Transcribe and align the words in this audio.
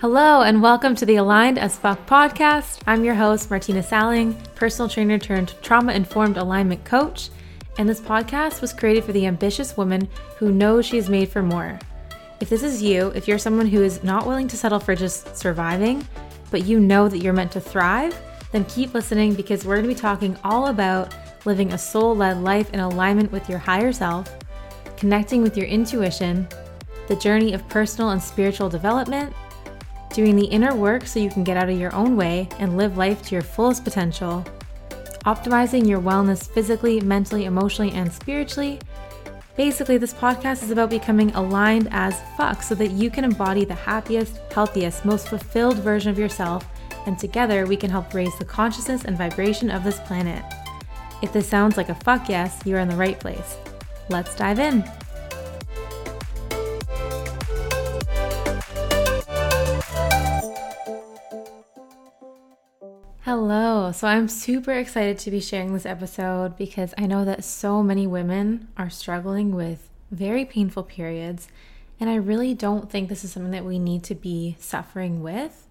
Hello, 0.00 0.42
and 0.42 0.62
welcome 0.62 0.94
to 0.94 1.04
the 1.04 1.16
Aligned 1.16 1.58
as 1.58 1.76
Fuck 1.76 2.06
podcast. 2.06 2.80
I'm 2.86 3.02
your 3.02 3.16
host, 3.16 3.50
Martina 3.50 3.82
Salling, 3.82 4.40
personal 4.54 4.88
trainer 4.88 5.18
turned 5.18 5.60
trauma 5.60 5.92
informed 5.92 6.36
alignment 6.36 6.84
coach. 6.84 7.30
And 7.78 7.88
this 7.88 8.00
podcast 8.00 8.60
was 8.60 8.72
created 8.72 9.02
for 9.02 9.10
the 9.10 9.26
ambitious 9.26 9.76
woman 9.76 10.08
who 10.36 10.52
knows 10.52 10.86
she 10.86 10.98
is 10.98 11.08
made 11.08 11.30
for 11.30 11.42
more. 11.42 11.80
If 12.38 12.48
this 12.48 12.62
is 12.62 12.80
you, 12.80 13.08
if 13.16 13.26
you're 13.26 13.38
someone 13.38 13.66
who 13.66 13.82
is 13.82 14.04
not 14.04 14.24
willing 14.24 14.46
to 14.46 14.56
settle 14.56 14.78
for 14.78 14.94
just 14.94 15.36
surviving, 15.36 16.06
but 16.52 16.64
you 16.64 16.78
know 16.78 17.08
that 17.08 17.18
you're 17.18 17.32
meant 17.32 17.50
to 17.50 17.60
thrive, 17.60 18.16
then 18.52 18.64
keep 18.66 18.94
listening 18.94 19.34
because 19.34 19.64
we're 19.64 19.78
going 19.78 19.88
to 19.88 19.94
be 19.96 20.00
talking 20.00 20.36
all 20.44 20.68
about 20.68 21.12
living 21.44 21.72
a 21.72 21.78
soul 21.78 22.14
led 22.14 22.40
life 22.40 22.72
in 22.72 22.78
alignment 22.78 23.32
with 23.32 23.48
your 23.48 23.58
higher 23.58 23.92
self, 23.92 24.32
connecting 24.96 25.42
with 25.42 25.56
your 25.56 25.66
intuition, 25.66 26.46
the 27.08 27.16
journey 27.16 27.52
of 27.52 27.68
personal 27.68 28.10
and 28.10 28.22
spiritual 28.22 28.68
development 28.68 29.34
doing 30.14 30.36
the 30.36 30.46
inner 30.46 30.74
work 30.74 31.06
so 31.06 31.20
you 31.20 31.30
can 31.30 31.44
get 31.44 31.56
out 31.56 31.68
of 31.68 31.78
your 31.78 31.94
own 31.94 32.16
way 32.16 32.48
and 32.58 32.76
live 32.76 32.96
life 32.96 33.22
to 33.22 33.34
your 33.34 33.42
fullest 33.42 33.84
potential, 33.84 34.44
optimizing 35.24 35.86
your 35.86 36.00
wellness 36.00 36.48
physically, 36.48 37.00
mentally, 37.00 37.44
emotionally, 37.44 37.92
and 37.92 38.12
spiritually. 38.12 38.80
Basically, 39.56 39.98
this 39.98 40.14
podcast 40.14 40.62
is 40.62 40.70
about 40.70 40.90
becoming 40.90 41.34
aligned 41.34 41.88
as 41.90 42.20
fuck 42.36 42.62
so 42.62 42.74
that 42.76 42.92
you 42.92 43.10
can 43.10 43.24
embody 43.24 43.64
the 43.64 43.74
happiest, 43.74 44.38
healthiest, 44.52 45.04
most 45.04 45.28
fulfilled 45.28 45.78
version 45.78 46.10
of 46.10 46.18
yourself, 46.18 46.64
and 47.06 47.18
together 47.18 47.66
we 47.66 47.76
can 47.76 47.90
help 47.90 48.14
raise 48.14 48.36
the 48.38 48.44
consciousness 48.44 49.04
and 49.04 49.18
vibration 49.18 49.70
of 49.70 49.82
this 49.82 49.98
planet. 50.00 50.44
If 51.22 51.32
this 51.32 51.48
sounds 51.48 51.76
like 51.76 51.88
a 51.88 51.94
fuck 51.94 52.28
yes, 52.28 52.60
you're 52.64 52.78
in 52.78 52.88
the 52.88 52.96
right 52.96 53.18
place. 53.18 53.56
Let's 54.08 54.36
dive 54.36 54.60
in. 54.60 54.84
Hello. 63.88 63.96
So 63.96 64.06
I'm 64.06 64.28
super 64.28 64.72
excited 64.72 65.18
to 65.20 65.30
be 65.30 65.40
sharing 65.40 65.72
this 65.72 65.86
episode 65.86 66.58
because 66.58 66.92
I 66.98 67.06
know 67.06 67.24
that 67.24 67.42
so 67.42 67.82
many 67.82 68.06
women 68.06 68.68
are 68.76 68.90
struggling 68.90 69.54
with 69.54 69.88
very 70.10 70.44
painful 70.44 70.82
periods. 70.82 71.48
And 71.98 72.10
I 72.10 72.16
really 72.16 72.52
don't 72.52 72.90
think 72.90 73.08
this 73.08 73.24
is 73.24 73.32
something 73.32 73.52
that 73.52 73.64
we 73.64 73.78
need 73.78 74.04
to 74.04 74.14
be 74.14 74.56
suffering 74.60 75.22
with. 75.22 75.66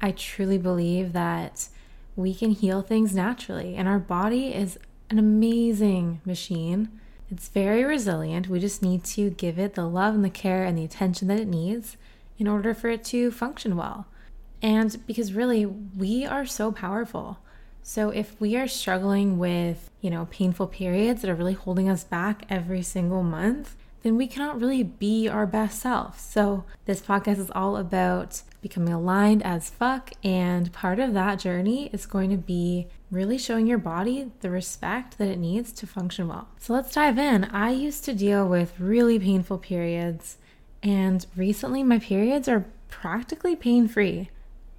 I 0.00 0.10
truly 0.10 0.58
believe 0.58 1.12
that 1.12 1.68
we 2.16 2.34
can 2.34 2.50
heal 2.50 2.82
things 2.82 3.14
naturally, 3.14 3.76
and 3.76 3.86
our 3.86 4.00
body 4.00 4.52
is 4.52 4.76
an 5.08 5.20
amazing 5.20 6.22
machine. 6.24 6.88
It's 7.30 7.46
very 7.46 7.84
resilient. 7.84 8.48
We 8.48 8.58
just 8.58 8.82
need 8.82 9.04
to 9.04 9.30
give 9.30 9.60
it 9.60 9.74
the 9.74 9.86
love 9.86 10.16
and 10.16 10.24
the 10.24 10.28
care 10.28 10.64
and 10.64 10.76
the 10.76 10.84
attention 10.84 11.28
that 11.28 11.38
it 11.38 11.46
needs 11.46 11.96
in 12.36 12.48
order 12.48 12.74
for 12.74 12.88
it 12.88 13.04
to 13.04 13.30
function 13.30 13.76
well. 13.76 14.08
And 14.64 14.96
because 15.06 15.34
really, 15.34 15.66
we 15.66 16.24
are 16.24 16.46
so 16.46 16.72
powerful. 16.72 17.38
So 17.82 18.08
if 18.08 18.40
we 18.40 18.56
are 18.56 18.66
struggling 18.66 19.38
with, 19.38 19.90
you 20.00 20.08
know, 20.08 20.26
painful 20.30 20.68
periods 20.68 21.20
that 21.20 21.30
are 21.30 21.34
really 21.34 21.52
holding 21.52 21.90
us 21.90 22.02
back 22.02 22.46
every 22.48 22.80
single 22.80 23.22
month, 23.22 23.76
then 24.02 24.16
we 24.16 24.26
cannot 24.26 24.58
really 24.58 24.82
be 24.82 25.28
our 25.28 25.44
best 25.44 25.80
self. 25.80 26.18
So 26.18 26.64
this 26.86 27.02
podcast 27.02 27.38
is 27.38 27.50
all 27.50 27.76
about 27.76 28.40
becoming 28.62 28.94
aligned 28.94 29.42
as 29.42 29.68
fuck. 29.68 30.12
And 30.24 30.72
part 30.72 30.98
of 30.98 31.12
that 31.12 31.40
journey 31.40 31.90
is 31.92 32.06
going 32.06 32.30
to 32.30 32.38
be 32.38 32.86
really 33.10 33.36
showing 33.36 33.66
your 33.66 33.76
body 33.76 34.32
the 34.40 34.48
respect 34.48 35.18
that 35.18 35.28
it 35.28 35.38
needs 35.38 35.72
to 35.72 35.86
function 35.86 36.26
well. 36.26 36.48
So 36.58 36.72
let's 36.72 36.94
dive 36.94 37.18
in. 37.18 37.44
I 37.44 37.72
used 37.72 38.02
to 38.06 38.14
deal 38.14 38.48
with 38.48 38.80
really 38.80 39.18
painful 39.18 39.58
periods, 39.58 40.38
and 40.82 41.26
recently 41.36 41.82
my 41.82 41.98
periods 41.98 42.48
are 42.48 42.64
practically 42.88 43.56
pain 43.56 43.88
free. 43.88 44.30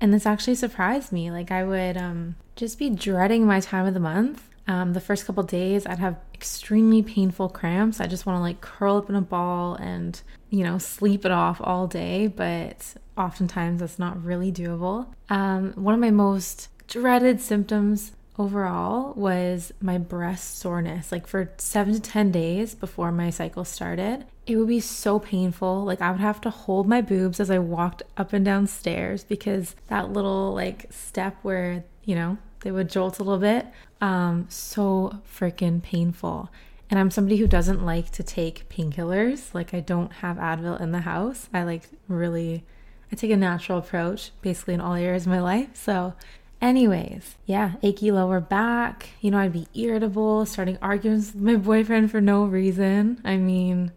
And 0.05 0.13
this 0.13 0.27
actually 0.27 0.53
surprised 0.53 1.11
me. 1.11 1.31
Like 1.31 1.49
I 1.49 1.63
would 1.63 1.97
um, 1.97 2.35
just 2.55 2.77
be 2.77 2.91
dreading 2.91 3.47
my 3.47 3.59
time 3.59 3.87
of 3.87 3.95
the 3.95 3.99
month. 3.99 4.47
Um, 4.67 4.93
the 4.93 5.01
first 5.01 5.25
couple 5.25 5.41
days, 5.41 5.87
I'd 5.87 5.97
have 5.97 6.17
extremely 6.31 7.01
painful 7.01 7.49
cramps. 7.49 7.99
I 7.99 8.05
just 8.05 8.27
want 8.27 8.37
to 8.37 8.41
like 8.41 8.61
curl 8.61 8.97
up 8.97 9.09
in 9.09 9.15
a 9.15 9.21
ball 9.21 9.73
and, 9.73 10.21
you 10.51 10.63
know, 10.63 10.77
sleep 10.77 11.25
it 11.25 11.31
off 11.31 11.59
all 11.59 11.87
day. 11.87 12.27
But 12.27 12.93
oftentimes 13.17 13.79
that's 13.79 13.97
not 13.97 14.23
really 14.23 14.51
doable. 14.51 15.07
Um, 15.31 15.73
one 15.73 15.95
of 15.95 15.99
my 15.99 16.11
most 16.11 16.69
dreaded 16.87 17.41
symptoms 17.41 18.11
overall 18.37 19.13
was 19.13 19.73
my 19.81 19.97
breast 19.97 20.57
soreness. 20.57 21.11
Like 21.11 21.27
for 21.27 21.51
seven 21.57 21.93
to 21.93 21.99
10 21.99 22.31
days 22.31 22.75
before 22.75 23.11
my 23.11 23.29
cycle 23.29 23.65
started, 23.65 24.25
it 24.45 24.57
would 24.57 24.67
be 24.67 24.79
so 24.79 25.19
painful. 25.19 25.83
Like 25.83 26.01
I 26.01 26.11
would 26.11 26.19
have 26.19 26.41
to 26.41 26.49
hold 26.49 26.87
my 26.87 27.01
boobs 27.01 27.39
as 27.39 27.49
I 27.49 27.59
walked 27.59 28.03
up 28.17 28.33
and 28.33 28.45
down 28.45 28.67
stairs 28.67 29.23
because 29.23 29.75
that 29.87 30.11
little 30.11 30.53
like 30.53 30.87
step 30.91 31.37
where, 31.41 31.83
you 32.03 32.15
know, 32.15 32.37
they 32.61 32.71
would 32.71 32.89
jolt 32.89 33.19
a 33.19 33.23
little 33.23 33.39
bit, 33.39 33.67
um, 34.01 34.47
so 34.49 35.19
freaking 35.31 35.81
painful. 35.81 36.49
And 36.89 36.99
I'm 36.99 37.11
somebody 37.11 37.37
who 37.37 37.47
doesn't 37.47 37.85
like 37.85 38.11
to 38.11 38.23
take 38.23 38.69
painkillers. 38.69 39.53
Like 39.53 39.73
I 39.73 39.79
don't 39.79 40.11
have 40.13 40.37
Advil 40.37 40.79
in 40.79 40.91
the 40.91 41.01
house. 41.01 41.49
I 41.53 41.63
like 41.63 41.83
really 42.07 42.63
I 43.11 43.15
take 43.15 43.31
a 43.31 43.37
natural 43.37 43.77
approach 43.77 44.31
basically 44.41 44.73
in 44.73 44.81
all 44.81 44.95
areas 44.95 45.23
of 45.23 45.31
my 45.31 45.39
life. 45.39 45.69
So 45.73 46.13
Anyways, 46.61 47.35
yeah, 47.45 47.73
achy 47.83 48.11
lower 48.11 48.39
back. 48.39 49.09
You 49.21 49.31
know, 49.31 49.39
I'd 49.39 49.53
be 49.53 49.67
irritable, 49.73 50.45
starting 50.45 50.77
arguments 50.81 51.33
with 51.33 51.43
my 51.43 51.55
boyfriend 51.69 52.11
for 52.11 52.21
no 52.21 52.45
reason. 52.45 53.21
I 53.23 53.37
mean, 53.37 53.91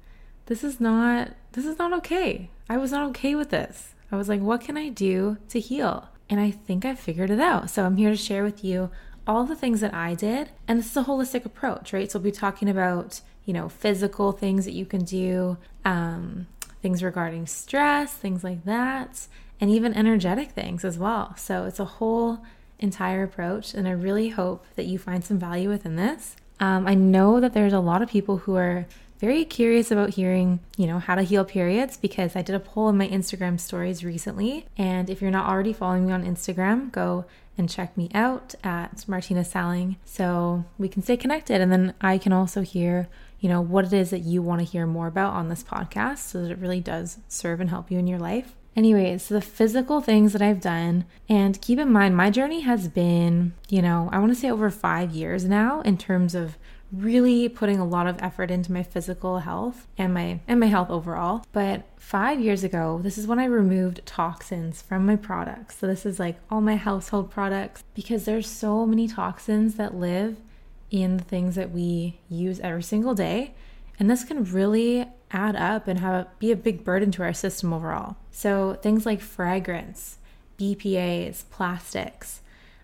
this 0.47 0.65
is 0.65 0.81
not 0.81 1.31
this 1.53 1.65
is 1.65 1.79
not 1.79 1.93
okay. 1.95 2.51
I 2.69 2.77
was 2.77 2.93
not 2.93 3.09
okay 3.11 3.35
with 3.35 3.51
this. 3.51 3.95
I 4.11 4.17
was 4.17 4.29
like, 4.29 4.41
what 4.41 4.61
can 4.61 4.77
I 4.77 4.89
do 4.89 5.39
to 5.49 5.61
heal? 5.61 6.09
And 6.31 6.41
I 6.41 6.51
think 6.51 6.85
I 6.85 6.95
figured 6.95 7.31
it 7.31 7.41
out. 7.41 7.71
So 7.71 7.85
I'm 7.85 7.97
here 7.97 8.11
to 8.11 8.17
share 8.17 8.45
with 8.45 8.63
you 8.63 8.91
all 9.27 9.45
the 9.45 9.57
things 9.57 9.81
that 9.81 9.95
I 9.95 10.15
did. 10.15 10.51
And 10.67 10.79
this 10.79 10.91
is 10.91 10.97
a 10.97 11.05
holistic 11.05 11.45
approach, 11.45 11.93
right? 11.93 12.11
So 12.11 12.19
we'll 12.19 12.25
be 12.25 12.33
talking 12.33 12.69
about, 12.69 13.21
you 13.45 13.53
know, 13.53 13.69
physical 13.69 14.33
things 14.33 14.65
that 14.65 14.73
you 14.73 14.87
can 14.87 15.05
do, 15.05 15.59
um, 15.85 16.47
things 16.83 17.03
regarding 17.03 17.47
stress, 17.47 18.13
things 18.13 18.45
like 18.45 18.65
that, 18.65 19.27
and 19.61 19.71
even 19.71 19.95
energetic 19.95 20.51
things 20.51 20.85
as 20.85 20.99
well. 20.99 21.35
So 21.37 21.65
it's 21.65 21.81
a 21.81 21.85
whole 21.85 22.41
entire 22.79 23.23
approach, 23.25 23.75
and 23.75 23.89
I 23.89 23.93
really 23.93 24.29
hope 24.29 24.65
that 24.77 24.87
you 24.87 24.99
find 24.99 25.25
some 25.25 25.39
value 25.39 25.69
within 25.69 25.97
this. 25.97 26.37
Um, 26.61 26.87
I 26.87 26.95
know 26.95 27.41
that 27.41 27.55
there's 27.55 27.73
a 27.73 27.81
lot 27.81 28.03
of 28.03 28.09
people 28.09 28.39
who 28.39 28.57
are 28.57 28.87
very 29.19 29.45
curious 29.45 29.91
about 29.91 30.11
hearing, 30.11 30.61
you 30.77 30.87
know, 30.87 30.99
how 30.99 31.17
to 31.17 31.23
heal 31.23 31.45
periods 31.45 31.97
because 31.97 32.37
I 32.37 32.43
did 32.43 32.55
a 32.55 32.61
poll 32.61 32.89
in 32.89 32.97
my 32.97 33.09
Instagram 33.09 33.59
stories 33.59 34.05
recently. 34.05 34.67
And 34.77 35.11
if 35.11 35.21
you're 35.21 35.31
not 35.31 35.49
already 35.49 35.73
following 35.73 36.07
me 36.07 36.13
on 36.13 36.25
Instagram, 36.25 36.93
go 36.93 37.25
and 37.57 37.69
check 37.69 37.97
me 37.97 38.09
out 38.15 38.55
at 38.63 39.09
Martina 39.09 39.45
Salling 39.45 39.97
so 40.05 40.65
we 40.79 40.89
can 40.89 41.03
stay 41.03 41.17
connected. 41.17 41.61
And 41.61 41.73
then 41.73 41.95
I 42.01 42.17
can 42.17 42.33
also 42.33 42.63
hear, 42.63 43.09
you 43.41 43.49
know, 43.49 43.61
what 43.61 43.85
it 43.85 43.93
is 43.93 44.11
that 44.11 44.21
you 44.21 44.43
want 44.43 44.61
to 44.61 44.67
hear 44.67 44.87
more 44.87 45.07
about 45.07 45.35
on 45.35 45.49
this 45.49 45.63
podcast 45.63 46.19
so 46.19 46.43
that 46.43 46.51
it 46.51 46.59
really 46.59 46.81
does 46.81 47.19
serve 47.29 47.61
and 47.61 47.71
help 47.71 47.91
you 47.91 47.99
in 47.99 48.07
your 48.07 48.19
life. 48.19 48.55
Anyways, 48.77 49.29
the 49.29 49.41
physical 49.41 50.01
things 50.01 50.33
that 50.33 50.43
I've 50.43 50.61
done, 50.61 51.05
and 51.29 51.61
keep 51.61 51.79
in 51.79 51.91
mind, 51.91 52.17
my 52.17 52.31
journey 52.31 52.61
has 52.61 52.87
been, 52.87 53.55
you 53.69 53.83
know, 53.83 54.09
I 54.13 54.19
want 54.19 54.33
to 54.33 54.39
say 54.39 54.51
over 54.51 54.71
five 54.71 55.11
years 55.11 55.45
now 55.45 55.81
in 55.81 55.99
terms 55.99 56.35
of 56.35 56.57
really 56.93 57.49
putting 57.49 57.79
a 57.79 57.85
lot 57.85 58.07
of 58.07 58.23
effort 58.23 58.51
into 58.51 58.73
my 58.73 58.83
physical 58.83 59.41
health 59.41 59.87
and 59.99 60.15
my 60.15 60.41
and 60.49 60.59
my 60.61 60.67
health 60.67 60.91
overall. 60.91 61.45
But 61.53 61.85
5 61.97 62.41
years 62.41 62.65
ago, 62.65 63.01
this 63.03 63.19
is 63.19 63.27
when 63.27 63.39
I 63.39 63.45
removed 63.45 64.07
toxins 64.07 64.81
from 64.81 65.05
my 65.05 65.17
products. 65.17 65.77
So 65.79 65.87
this 65.87 66.07
is 66.07 66.19
like 66.19 66.39
all 66.51 66.61
my 66.61 66.77
household 66.77 67.31
products 67.31 67.85
because 67.95 68.25
there's 68.25 68.49
so 68.49 68.87
many 68.87 69.07
toxins 69.09 69.75
that 69.75 69.95
live 69.95 70.37
in 70.91 71.17
the 71.17 71.25
things 71.25 71.55
that 71.55 71.71
we 71.71 72.19
use 72.29 72.61
every 72.61 72.83
single 72.83 73.15
day. 73.15 73.55
And 73.99 74.11
this 74.11 74.25
can 74.25 74.45
really 74.45 75.07
add 75.31 75.57
up 75.57 75.89
and 75.89 75.99
have 75.99 76.39
be 76.39 76.51
a 76.51 76.57
big 76.57 76.85
burden 76.85 77.11
to 77.13 77.23
our 77.23 77.33
system 77.33 77.73
overall. 77.73 78.17
So 78.31 78.75
things 78.75 79.05
like 79.05 79.21
fragrance, 79.21 80.19
BPA's, 80.59 81.45
plastics. 81.51 82.41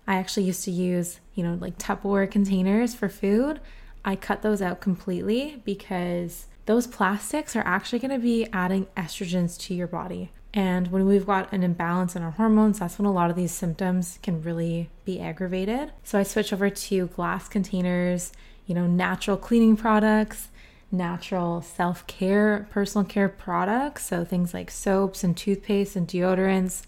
I 0.06 0.16
actually 0.16 0.44
used 0.44 0.64
to 0.64 0.70
use, 0.70 1.20
you 1.34 1.42
know, 1.42 1.54
like 1.54 1.78
Tupperware 1.78 2.30
containers 2.30 2.94
for 2.94 3.08
food. 3.08 3.60
I 4.04 4.16
cut 4.16 4.42
those 4.42 4.60
out 4.60 4.80
completely 4.80 5.62
because 5.64 6.46
those 6.66 6.86
plastics 6.86 7.56
are 7.56 7.66
actually 7.66 8.00
going 8.00 8.10
to 8.10 8.18
be 8.18 8.46
adding 8.52 8.86
estrogens 8.96 9.58
to 9.60 9.74
your 9.74 9.86
body. 9.86 10.30
And 10.54 10.92
when 10.92 11.06
we've 11.06 11.26
got 11.26 11.52
an 11.52 11.64
imbalance 11.64 12.14
in 12.14 12.22
our 12.22 12.30
hormones, 12.30 12.78
that's 12.78 12.96
when 12.96 13.06
a 13.06 13.12
lot 13.12 13.28
of 13.28 13.34
these 13.34 13.50
symptoms 13.50 14.20
can 14.22 14.40
really 14.40 14.88
be 15.04 15.20
aggravated. 15.20 15.90
So 16.04 16.16
I 16.16 16.22
switch 16.22 16.52
over 16.52 16.70
to 16.70 17.06
glass 17.08 17.48
containers, 17.48 18.32
you 18.64 18.74
know, 18.74 18.86
natural 18.86 19.36
cleaning 19.36 19.76
products, 19.76 20.48
natural 20.92 21.60
self 21.60 22.06
care, 22.06 22.68
personal 22.70 23.04
care 23.04 23.28
products. 23.28 24.06
So 24.06 24.24
things 24.24 24.54
like 24.54 24.70
soaps 24.70 25.24
and 25.24 25.36
toothpaste 25.36 25.96
and 25.96 26.06
deodorants, 26.06 26.82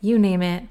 you 0.00 0.18
name 0.18 0.40
it. 0.40 0.64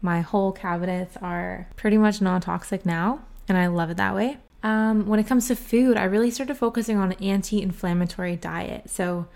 My 0.00 0.22
whole 0.22 0.50
cabinets 0.50 1.16
are 1.22 1.68
pretty 1.76 1.98
much 1.98 2.20
non 2.20 2.40
toxic 2.40 2.84
now, 2.84 3.20
and 3.48 3.56
I 3.56 3.68
love 3.68 3.90
it 3.90 3.96
that 3.98 4.16
way. 4.16 4.38
Um, 4.64 5.06
when 5.06 5.20
it 5.20 5.28
comes 5.28 5.46
to 5.46 5.54
food, 5.54 5.96
I 5.96 6.02
really 6.02 6.32
started 6.32 6.56
focusing 6.56 6.98
on 6.98 7.12
an 7.12 7.22
anti 7.22 7.62
inflammatory 7.62 8.34
diet. 8.34 8.90
So 8.90 9.28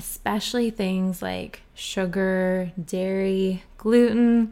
especially 0.00 0.70
things 0.70 1.20
like 1.20 1.60
sugar, 1.74 2.72
dairy, 2.82 3.62
gluten. 3.76 4.50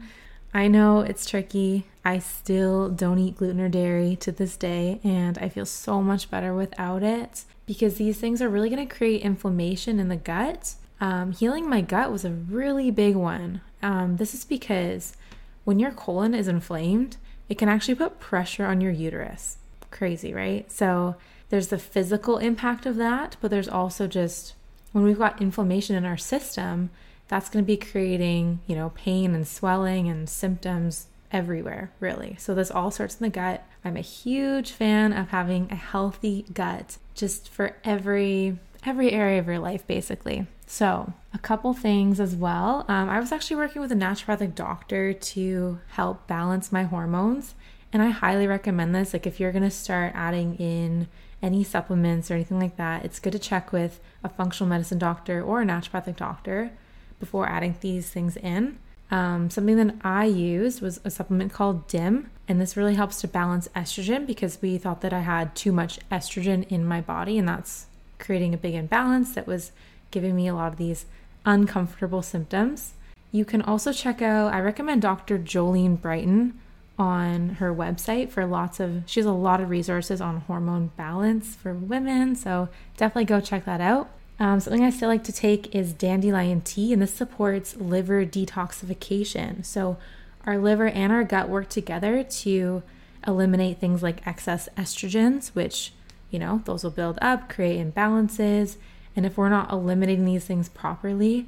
I 0.53 0.67
know 0.67 0.99
it's 0.99 1.27
tricky. 1.27 1.87
I 2.05 2.19
still 2.19 2.87
don't 2.89 3.17
eat 3.17 3.37
gluten 3.37 3.59
or 3.59 3.67
dairy 3.67 4.15
to 4.17 4.31
this 4.31 4.55
day, 4.55 4.99
and 5.03 5.39
I 5.39 5.49
feel 5.49 5.65
so 5.65 6.03
much 6.03 6.29
better 6.29 6.53
without 6.53 7.01
it 7.01 7.45
because 7.65 7.95
these 7.95 8.19
things 8.19 8.43
are 8.43 8.49
really 8.49 8.69
going 8.69 8.87
to 8.87 8.95
create 8.95 9.23
inflammation 9.23 9.99
in 9.99 10.07
the 10.07 10.15
gut. 10.15 10.75
Um, 11.01 11.31
healing 11.31 11.67
my 11.67 11.81
gut 11.81 12.11
was 12.11 12.25
a 12.25 12.31
really 12.31 12.91
big 12.91 13.15
one. 13.15 13.61
Um, 13.81 14.17
this 14.17 14.35
is 14.35 14.45
because 14.45 15.17
when 15.63 15.79
your 15.79 15.91
colon 15.91 16.35
is 16.35 16.47
inflamed, 16.47 17.17
it 17.47 17.57
can 17.57 17.69
actually 17.69 17.95
put 17.95 18.19
pressure 18.19 18.67
on 18.67 18.81
your 18.81 18.91
uterus. 18.91 19.57
Crazy, 19.89 20.31
right? 20.31 20.71
So 20.71 21.15
there's 21.49 21.69
the 21.69 21.79
physical 21.79 22.37
impact 22.37 22.85
of 22.85 22.97
that, 22.97 23.35
but 23.41 23.49
there's 23.49 23.67
also 23.67 24.05
just 24.05 24.53
when 24.91 25.03
we've 25.03 25.17
got 25.17 25.41
inflammation 25.41 25.95
in 25.95 26.05
our 26.05 26.17
system, 26.17 26.89
that's 27.27 27.49
going 27.49 27.63
to 27.63 27.67
be 27.67 27.77
creating, 27.77 28.59
you 28.67 28.75
know, 28.75 28.91
pain 28.95 29.35
and 29.35 29.47
swelling 29.47 30.07
and 30.07 30.29
symptoms 30.29 31.07
everywhere, 31.31 31.91
really. 31.99 32.35
So 32.39 32.55
this 32.55 32.71
all 32.71 32.91
starts 32.91 33.19
in 33.19 33.23
the 33.23 33.29
gut. 33.29 33.63
I'm 33.85 33.97
a 33.97 34.01
huge 34.01 34.71
fan 34.71 35.13
of 35.13 35.29
having 35.29 35.67
a 35.71 35.75
healthy 35.75 36.45
gut 36.53 36.97
just 37.13 37.49
for 37.49 37.75
every 37.83 38.57
every 38.85 39.11
area 39.11 39.39
of 39.39 39.45
your 39.45 39.59
life 39.59 39.85
basically. 39.87 40.47
So, 40.65 41.13
a 41.33 41.39
couple 41.39 41.73
things 41.73 42.19
as 42.19 42.35
well. 42.35 42.85
Um, 42.87 43.09
I 43.09 43.19
was 43.19 43.31
actually 43.31 43.57
working 43.57 43.81
with 43.81 43.91
a 43.91 43.95
naturopathic 43.95 44.53
doctor 44.53 45.13
to 45.13 45.79
help 45.87 46.27
balance 46.27 46.71
my 46.71 46.83
hormones, 46.83 47.55
and 47.91 48.03
I 48.03 48.09
highly 48.09 48.45
recommend 48.45 48.93
this. 48.93 49.11
Like, 49.11 49.25
if 49.25 49.39
you're 49.39 49.51
going 49.51 49.63
to 49.63 49.71
start 49.71 50.13
adding 50.13 50.55
in 50.57 51.07
any 51.41 51.63
supplements 51.63 52.29
or 52.29 52.35
anything 52.35 52.59
like 52.59 52.77
that, 52.77 53.05
it's 53.05 53.19
good 53.19 53.33
to 53.33 53.39
check 53.39 53.71
with 53.71 53.99
a 54.23 54.29
functional 54.29 54.69
medicine 54.69 54.99
doctor 54.99 55.41
or 55.41 55.61
a 55.61 55.65
naturopathic 55.65 56.17
doctor 56.17 56.71
before 57.19 57.47
adding 57.47 57.75
these 57.81 58.09
things 58.09 58.37
in. 58.37 58.77
Um, 59.11 59.49
something 59.49 59.75
that 59.77 59.95
I 60.03 60.25
used 60.25 60.81
was 60.81 60.99
a 61.03 61.09
supplement 61.09 61.51
called 61.51 61.87
DIM, 61.87 62.29
and 62.47 62.61
this 62.61 62.77
really 62.77 62.95
helps 62.95 63.21
to 63.21 63.27
balance 63.27 63.67
estrogen 63.75 64.27
because 64.27 64.61
we 64.61 64.77
thought 64.77 65.01
that 65.01 65.13
I 65.13 65.21
had 65.21 65.55
too 65.55 65.71
much 65.71 65.99
estrogen 66.11 66.67
in 66.67 66.85
my 66.85 67.01
body, 67.01 67.37
and 67.37 67.47
that's 67.47 67.87
creating 68.19 68.53
a 68.53 68.57
big 68.57 68.75
imbalance 68.75 69.33
that 69.33 69.47
was 69.47 69.71
giving 70.11 70.35
me 70.35 70.47
a 70.47 70.53
lot 70.53 70.71
of 70.71 70.77
these 70.77 71.05
uncomfortable 71.45 72.21
symptoms. 72.21 72.93
You 73.31 73.45
can 73.45 73.61
also 73.61 73.93
check 73.93 74.21
out, 74.21 74.53
I 74.53 74.59
recommend 74.59 75.01
Dr. 75.01 75.39
Jolene 75.39 75.99
Brighten 75.99 76.59
on 76.99 77.51
her 77.55 77.73
website 77.73 78.29
for 78.29 78.45
lots 78.45 78.79
of, 78.79 79.03
she 79.05 79.21
has 79.21 79.25
a 79.25 79.31
lot 79.31 79.61
of 79.61 79.69
resources 79.69 80.19
on 80.19 80.41
hormone 80.41 80.91
balance 80.97 81.55
for 81.55 81.73
women. 81.73 82.35
So 82.35 82.67
definitely 82.97 83.25
go 83.25 83.39
check 83.39 83.63
that 83.65 83.79
out. 83.79 84.11
Um, 84.39 84.59
something 84.59 84.83
I 84.83 84.89
still 84.89 85.09
like 85.09 85.23
to 85.25 85.33
take 85.33 85.73
is 85.75 85.91
dandelion 85.91 86.61
tea, 86.61 86.93
and 86.93 87.01
this 87.01 87.13
supports 87.13 87.75
liver 87.75 88.25
detoxification. 88.25 89.65
So, 89.65 89.97
our 90.45 90.57
liver 90.57 90.87
and 90.87 91.11
our 91.11 91.25
gut 91.25 91.49
work 91.49 91.67
together 91.67 92.23
to 92.23 92.81
eliminate 93.27 93.79
things 93.79 94.01
like 94.01 94.25
excess 94.25 94.69
estrogens, 94.77 95.49
which, 95.49 95.91
you 96.31 96.39
know, 96.39 96.61
those 96.63 96.85
will 96.85 96.91
build 96.91 97.19
up, 97.21 97.49
create 97.49 97.85
imbalances. 97.85 98.77
And 99.13 99.25
if 99.25 99.37
we're 99.37 99.49
not 99.49 99.71
eliminating 99.71 100.23
these 100.23 100.45
things 100.45 100.69
properly, 100.69 101.47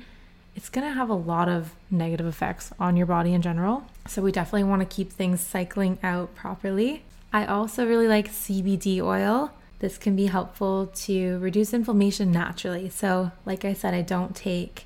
it's 0.61 0.69
going 0.69 0.87
to 0.87 0.93
have 0.93 1.09
a 1.09 1.15
lot 1.15 1.49
of 1.49 1.73
negative 1.89 2.27
effects 2.27 2.71
on 2.79 2.95
your 2.95 3.07
body 3.07 3.33
in 3.33 3.41
general. 3.41 3.83
So, 4.07 4.21
we 4.21 4.31
definitely 4.31 4.65
want 4.65 4.87
to 4.87 4.95
keep 4.95 5.11
things 5.11 5.41
cycling 5.41 5.97
out 6.03 6.35
properly. 6.35 7.01
I 7.33 7.47
also 7.47 7.87
really 7.87 8.07
like 8.07 8.29
CBD 8.29 9.01
oil. 9.01 9.53
This 9.79 9.97
can 9.97 10.15
be 10.15 10.27
helpful 10.27 10.85
to 10.85 11.39
reduce 11.39 11.73
inflammation 11.73 12.31
naturally. 12.31 12.89
So, 12.89 13.31
like 13.43 13.65
I 13.65 13.73
said, 13.73 13.95
I 13.95 14.03
don't 14.03 14.35
take 14.35 14.85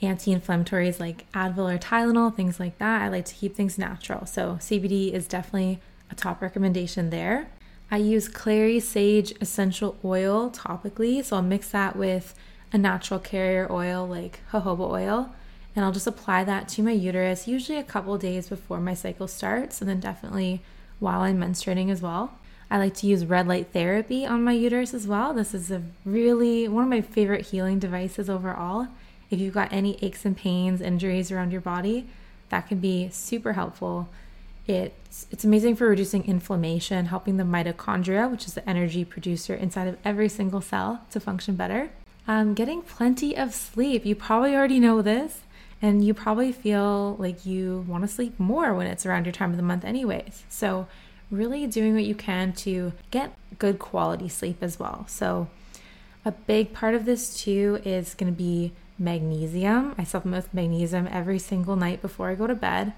anti 0.00 0.34
inflammatories 0.34 0.98
like 0.98 1.30
Advil 1.30 1.72
or 1.72 1.78
Tylenol, 1.78 2.34
things 2.34 2.58
like 2.58 2.78
that. 2.78 3.02
I 3.02 3.08
like 3.08 3.26
to 3.26 3.34
keep 3.36 3.54
things 3.54 3.78
natural. 3.78 4.26
So, 4.26 4.58
CBD 4.60 5.12
is 5.12 5.28
definitely 5.28 5.78
a 6.10 6.16
top 6.16 6.42
recommendation 6.42 7.10
there. 7.10 7.46
I 7.92 7.98
use 7.98 8.26
clary 8.26 8.80
sage 8.80 9.32
essential 9.40 9.96
oil 10.04 10.50
topically. 10.50 11.24
So, 11.24 11.36
I'll 11.36 11.42
mix 11.42 11.68
that 11.68 11.94
with 11.94 12.34
a 12.72 12.78
natural 12.78 13.20
carrier 13.20 13.70
oil 13.70 14.06
like 14.06 14.40
jojoba 14.50 14.90
oil 14.90 15.34
and 15.74 15.84
I'll 15.84 15.92
just 15.92 16.06
apply 16.06 16.44
that 16.44 16.68
to 16.68 16.82
my 16.82 16.92
uterus 16.92 17.48
usually 17.48 17.78
a 17.78 17.84
couple 17.84 18.16
days 18.18 18.48
before 18.48 18.80
my 18.80 18.94
cycle 18.94 19.28
starts 19.28 19.80
and 19.80 19.88
then 19.88 20.00
definitely 20.00 20.62
while 21.02 21.22
I'm 21.22 21.38
menstruating 21.40 21.90
as 21.90 22.00
well. 22.00 22.32
I 22.70 22.78
like 22.78 22.94
to 22.94 23.06
use 23.06 23.26
red 23.26 23.46
light 23.46 23.68
therapy 23.72 24.24
on 24.24 24.44
my 24.44 24.52
uterus 24.52 24.94
as 24.94 25.06
well. 25.06 25.34
This 25.34 25.52
is 25.52 25.70
a 25.70 25.82
really 26.06 26.68
one 26.68 26.84
of 26.84 26.90
my 26.90 27.02
favorite 27.02 27.46
healing 27.46 27.78
devices 27.78 28.30
overall. 28.30 28.88
If 29.28 29.40
you've 29.40 29.52
got 29.52 29.72
any 29.72 29.98
aches 30.00 30.24
and 30.24 30.36
pains, 30.36 30.80
injuries 30.80 31.30
around 31.30 31.50
your 31.50 31.60
body, 31.60 32.08
that 32.48 32.68
can 32.68 32.78
be 32.78 33.10
super 33.10 33.54
helpful. 33.54 34.08
It's 34.66 35.26
it's 35.30 35.44
amazing 35.44 35.76
for 35.76 35.88
reducing 35.88 36.24
inflammation, 36.24 37.06
helping 37.06 37.36
the 37.36 37.44
mitochondria, 37.44 38.30
which 38.30 38.46
is 38.46 38.54
the 38.54 38.66
energy 38.68 39.04
producer 39.04 39.54
inside 39.54 39.88
of 39.88 39.98
every 40.04 40.28
single 40.28 40.60
cell, 40.60 41.04
to 41.10 41.18
function 41.18 41.56
better. 41.56 41.90
Um, 42.26 42.54
getting 42.54 42.82
plenty 42.82 43.36
of 43.36 43.52
sleep. 43.52 44.06
You 44.06 44.14
probably 44.14 44.54
already 44.54 44.78
know 44.78 45.02
this, 45.02 45.40
and 45.80 46.04
you 46.04 46.14
probably 46.14 46.52
feel 46.52 47.16
like 47.18 47.44
you 47.44 47.84
want 47.88 48.02
to 48.04 48.08
sleep 48.08 48.38
more 48.38 48.74
when 48.74 48.86
it's 48.86 49.04
around 49.04 49.26
your 49.26 49.32
time 49.32 49.50
of 49.50 49.56
the 49.56 49.62
month, 49.62 49.84
anyways. 49.84 50.44
So 50.48 50.86
really 51.32 51.66
doing 51.66 51.94
what 51.94 52.04
you 52.04 52.14
can 52.14 52.52
to 52.52 52.92
get 53.10 53.34
good 53.58 53.78
quality 53.78 54.28
sleep 54.28 54.58
as 54.60 54.78
well. 54.78 55.06
So, 55.08 55.48
a 56.24 56.30
big 56.30 56.72
part 56.72 56.94
of 56.94 57.04
this 57.04 57.42
too 57.42 57.80
is 57.84 58.14
going 58.14 58.32
to 58.32 58.36
be 58.36 58.72
magnesium. 58.96 59.94
I 59.98 60.04
supplement 60.04 60.44
with 60.44 60.54
magnesium 60.54 61.08
every 61.10 61.40
single 61.40 61.74
night 61.74 62.00
before 62.00 62.28
I 62.28 62.36
go 62.36 62.46
to 62.46 62.54
bed. 62.54 62.92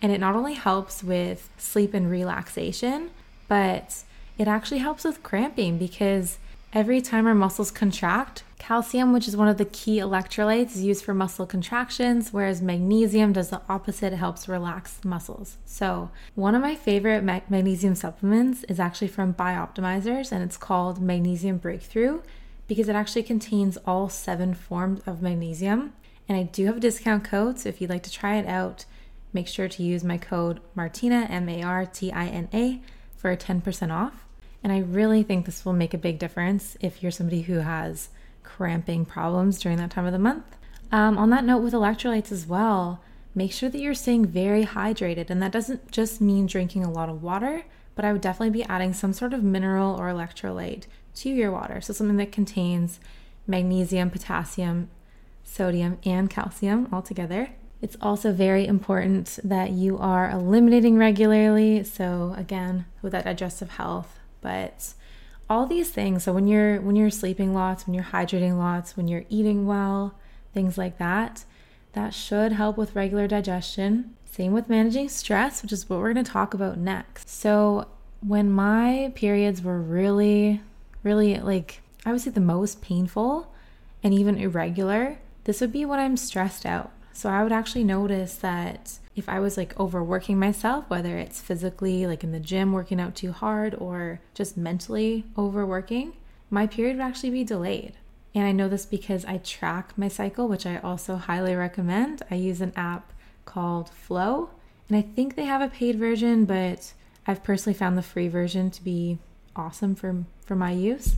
And 0.00 0.10
it 0.10 0.18
not 0.18 0.34
only 0.34 0.54
helps 0.54 1.04
with 1.04 1.50
sleep 1.58 1.92
and 1.92 2.10
relaxation, 2.10 3.10
but 3.48 4.02
it 4.38 4.48
actually 4.48 4.78
helps 4.78 5.04
with 5.04 5.22
cramping 5.22 5.76
because 5.76 6.38
every 6.72 7.02
time 7.02 7.26
our 7.26 7.34
muscles 7.34 7.70
contract, 7.70 8.44
Calcium, 8.60 9.12
which 9.12 9.26
is 9.26 9.36
one 9.36 9.48
of 9.48 9.56
the 9.56 9.64
key 9.64 9.96
electrolytes, 9.96 10.76
is 10.76 10.84
used 10.84 11.02
for 11.02 11.14
muscle 11.14 11.46
contractions, 11.46 12.30
whereas 12.30 12.60
magnesium 12.60 13.32
does 13.32 13.48
the 13.48 13.62
opposite. 13.68 14.12
It 14.12 14.16
helps 14.16 14.48
relax 14.48 15.02
muscles. 15.02 15.56
So, 15.64 16.10
one 16.34 16.54
of 16.54 16.60
my 16.60 16.76
favorite 16.76 17.24
magnesium 17.24 17.94
supplements 17.94 18.62
is 18.64 18.78
actually 18.78 19.08
from 19.08 19.34
Bioptimizers, 19.34 20.30
and 20.30 20.44
it's 20.44 20.58
called 20.58 21.00
Magnesium 21.00 21.56
Breakthrough 21.56 22.20
because 22.68 22.88
it 22.88 22.94
actually 22.94 23.24
contains 23.24 23.78
all 23.78 24.08
seven 24.10 24.54
forms 24.54 25.00
of 25.06 25.22
magnesium. 25.22 25.94
And 26.28 26.38
I 26.38 26.44
do 26.44 26.66
have 26.66 26.76
a 26.76 26.80
discount 26.80 27.24
code, 27.24 27.58
so 27.58 27.70
if 27.70 27.80
you'd 27.80 27.90
like 27.90 28.04
to 28.04 28.12
try 28.12 28.36
it 28.36 28.46
out, 28.46 28.84
make 29.32 29.48
sure 29.48 29.68
to 29.68 29.82
use 29.82 30.04
my 30.04 30.18
code 30.18 30.60
Martina, 30.74 31.26
M 31.30 31.48
A 31.48 31.62
R 31.62 31.86
T 31.86 32.12
I 32.12 32.26
N 32.26 32.48
A, 32.52 32.80
for 33.16 33.34
10% 33.34 33.90
off. 33.90 34.26
And 34.62 34.70
I 34.70 34.80
really 34.80 35.22
think 35.22 35.46
this 35.46 35.64
will 35.64 35.72
make 35.72 35.94
a 35.94 35.98
big 35.98 36.18
difference 36.18 36.76
if 36.80 37.02
you're 37.02 37.10
somebody 37.10 37.42
who 37.42 37.60
has 37.60 38.10
cramping 38.42 39.04
problems 39.04 39.58
during 39.58 39.78
that 39.78 39.90
time 39.90 40.06
of 40.06 40.12
the 40.12 40.18
month. 40.18 40.56
Um, 40.92 41.18
on 41.18 41.30
that 41.30 41.44
note, 41.44 41.62
with 41.62 41.72
electrolytes 41.72 42.32
as 42.32 42.46
well, 42.46 43.00
make 43.34 43.52
sure 43.52 43.68
that 43.68 43.78
you're 43.78 43.94
staying 43.94 44.26
very 44.26 44.64
hydrated. 44.64 45.30
And 45.30 45.42
that 45.42 45.52
doesn't 45.52 45.90
just 45.90 46.20
mean 46.20 46.46
drinking 46.46 46.84
a 46.84 46.90
lot 46.90 47.08
of 47.08 47.22
water, 47.22 47.64
but 47.94 48.04
I 48.04 48.12
would 48.12 48.20
definitely 48.20 48.50
be 48.50 48.64
adding 48.64 48.92
some 48.92 49.12
sort 49.12 49.32
of 49.32 49.42
mineral 49.42 49.94
or 49.94 50.06
electrolyte 50.06 50.84
to 51.16 51.30
your 51.30 51.52
water. 51.52 51.80
So, 51.80 51.92
something 51.92 52.16
that 52.16 52.32
contains 52.32 53.00
magnesium, 53.46 54.10
potassium, 54.10 54.88
sodium, 55.44 55.98
and 56.04 56.30
calcium 56.30 56.88
all 56.92 57.02
together. 57.02 57.50
It's 57.82 57.96
also 58.00 58.32
very 58.32 58.66
important 58.66 59.38
that 59.42 59.70
you 59.70 59.98
are 59.98 60.30
eliminating 60.30 60.98
regularly. 60.98 61.82
So, 61.84 62.34
again, 62.36 62.84
with 63.02 63.12
that 63.12 63.24
digestive 63.24 63.70
health, 63.70 64.18
but 64.40 64.94
all 65.50 65.66
these 65.66 65.90
things. 65.90 66.22
So 66.22 66.32
when 66.32 66.46
you're 66.46 66.80
when 66.80 66.94
you're 66.94 67.10
sleeping 67.10 67.52
lots 67.52 67.86
when 67.86 67.92
you're 67.92 68.04
hydrating 68.04 68.56
lots 68.56 68.96
when 68.96 69.08
you're 69.08 69.24
eating 69.28 69.66
well 69.66 70.14
things 70.54 70.78
like 70.78 70.96
that 70.98 71.44
that 71.92 72.14
should 72.14 72.52
help 72.52 72.78
with 72.78 72.94
regular 72.94 73.26
digestion. 73.26 74.14
Same 74.24 74.52
with 74.52 74.68
managing 74.68 75.08
stress 75.08 75.62
which 75.62 75.72
is 75.72 75.90
what 75.90 75.98
we're 75.98 76.12
going 76.14 76.24
to 76.24 76.30
talk 76.30 76.54
about 76.54 76.78
next. 76.78 77.28
So 77.28 77.88
when 78.20 78.48
my 78.48 79.12
periods 79.16 79.60
were 79.60 79.80
really 79.80 80.60
really 81.02 81.40
like 81.40 81.80
i 82.06 82.12
would 82.12 82.20
say 82.20 82.30
the 82.30 82.40
most 82.40 82.82
painful 82.82 83.52
and 84.02 84.12
even 84.12 84.36
irregular 84.36 85.18
this 85.44 85.60
would 85.60 85.72
be 85.72 85.84
when 85.84 85.98
i'm 85.98 86.16
stressed 86.16 86.64
out. 86.64 86.92
So 87.12 87.28
i 87.28 87.42
would 87.42 87.52
actually 87.52 87.84
notice 87.84 88.36
that 88.36 88.99
if 89.16 89.28
I 89.28 89.40
was 89.40 89.56
like 89.56 89.78
overworking 89.78 90.38
myself, 90.38 90.84
whether 90.88 91.18
it's 91.18 91.40
physically, 91.40 92.06
like 92.06 92.22
in 92.22 92.32
the 92.32 92.40
gym, 92.40 92.72
working 92.72 93.00
out 93.00 93.14
too 93.14 93.32
hard, 93.32 93.74
or 93.74 94.20
just 94.34 94.56
mentally 94.56 95.24
overworking, 95.36 96.14
my 96.48 96.66
period 96.66 96.96
would 96.96 97.04
actually 97.04 97.30
be 97.30 97.44
delayed. 97.44 97.94
And 98.34 98.44
I 98.44 98.52
know 98.52 98.68
this 98.68 98.86
because 98.86 99.24
I 99.24 99.38
track 99.38 99.92
my 99.96 100.08
cycle, 100.08 100.46
which 100.46 100.64
I 100.66 100.78
also 100.78 101.16
highly 101.16 101.54
recommend. 101.54 102.22
I 102.30 102.36
use 102.36 102.60
an 102.60 102.72
app 102.76 103.12
called 103.44 103.90
Flo, 103.90 104.50
and 104.88 104.96
I 104.96 105.02
think 105.02 105.34
they 105.34 105.44
have 105.44 105.62
a 105.62 105.68
paid 105.68 105.96
version, 105.98 106.44
but 106.44 106.92
I've 107.26 107.42
personally 107.42 107.76
found 107.76 107.98
the 107.98 108.02
free 108.02 108.28
version 108.28 108.70
to 108.70 108.82
be 108.82 109.18
awesome 109.56 109.94
for 109.94 110.24
for 110.44 110.54
my 110.54 110.70
use. 110.72 111.16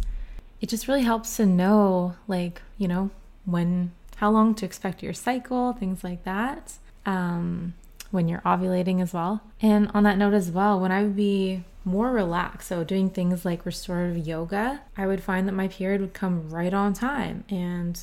It 0.60 0.68
just 0.68 0.88
really 0.88 1.02
helps 1.02 1.36
to 1.36 1.46
know 1.46 2.16
like, 2.28 2.62
you 2.78 2.88
know, 2.88 3.10
when 3.44 3.92
how 4.16 4.30
long 4.30 4.54
to 4.54 4.64
expect 4.64 5.02
your 5.02 5.12
cycle, 5.12 5.72
things 5.72 6.04
like 6.04 6.24
that. 6.24 6.74
Um, 7.04 7.74
when 8.12 8.28
you're 8.28 8.42
ovulating 8.42 9.02
as 9.02 9.12
well. 9.12 9.42
And 9.60 9.90
on 9.92 10.04
that 10.04 10.18
note 10.18 10.34
as 10.34 10.50
well, 10.50 10.78
when 10.78 10.92
I 10.92 11.02
would 11.02 11.16
be 11.16 11.64
more 11.84 12.12
relaxed, 12.12 12.68
so 12.68 12.84
doing 12.84 13.10
things 13.10 13.44
like 13.44 13.66
restorative 13.66 14.24
yoga, 14.24 14.82
I 14.96 15.08
would 15.08 15.22
find 15.22 15.48
that 15.48 15.52
my 15.52 15.66
period 15.66 16.00
would 16.00 16.14
come 16.14 16.48
right 16.48 16.72
on 16.72 16.92
time. 16.92 17.42
And 17.48 18.00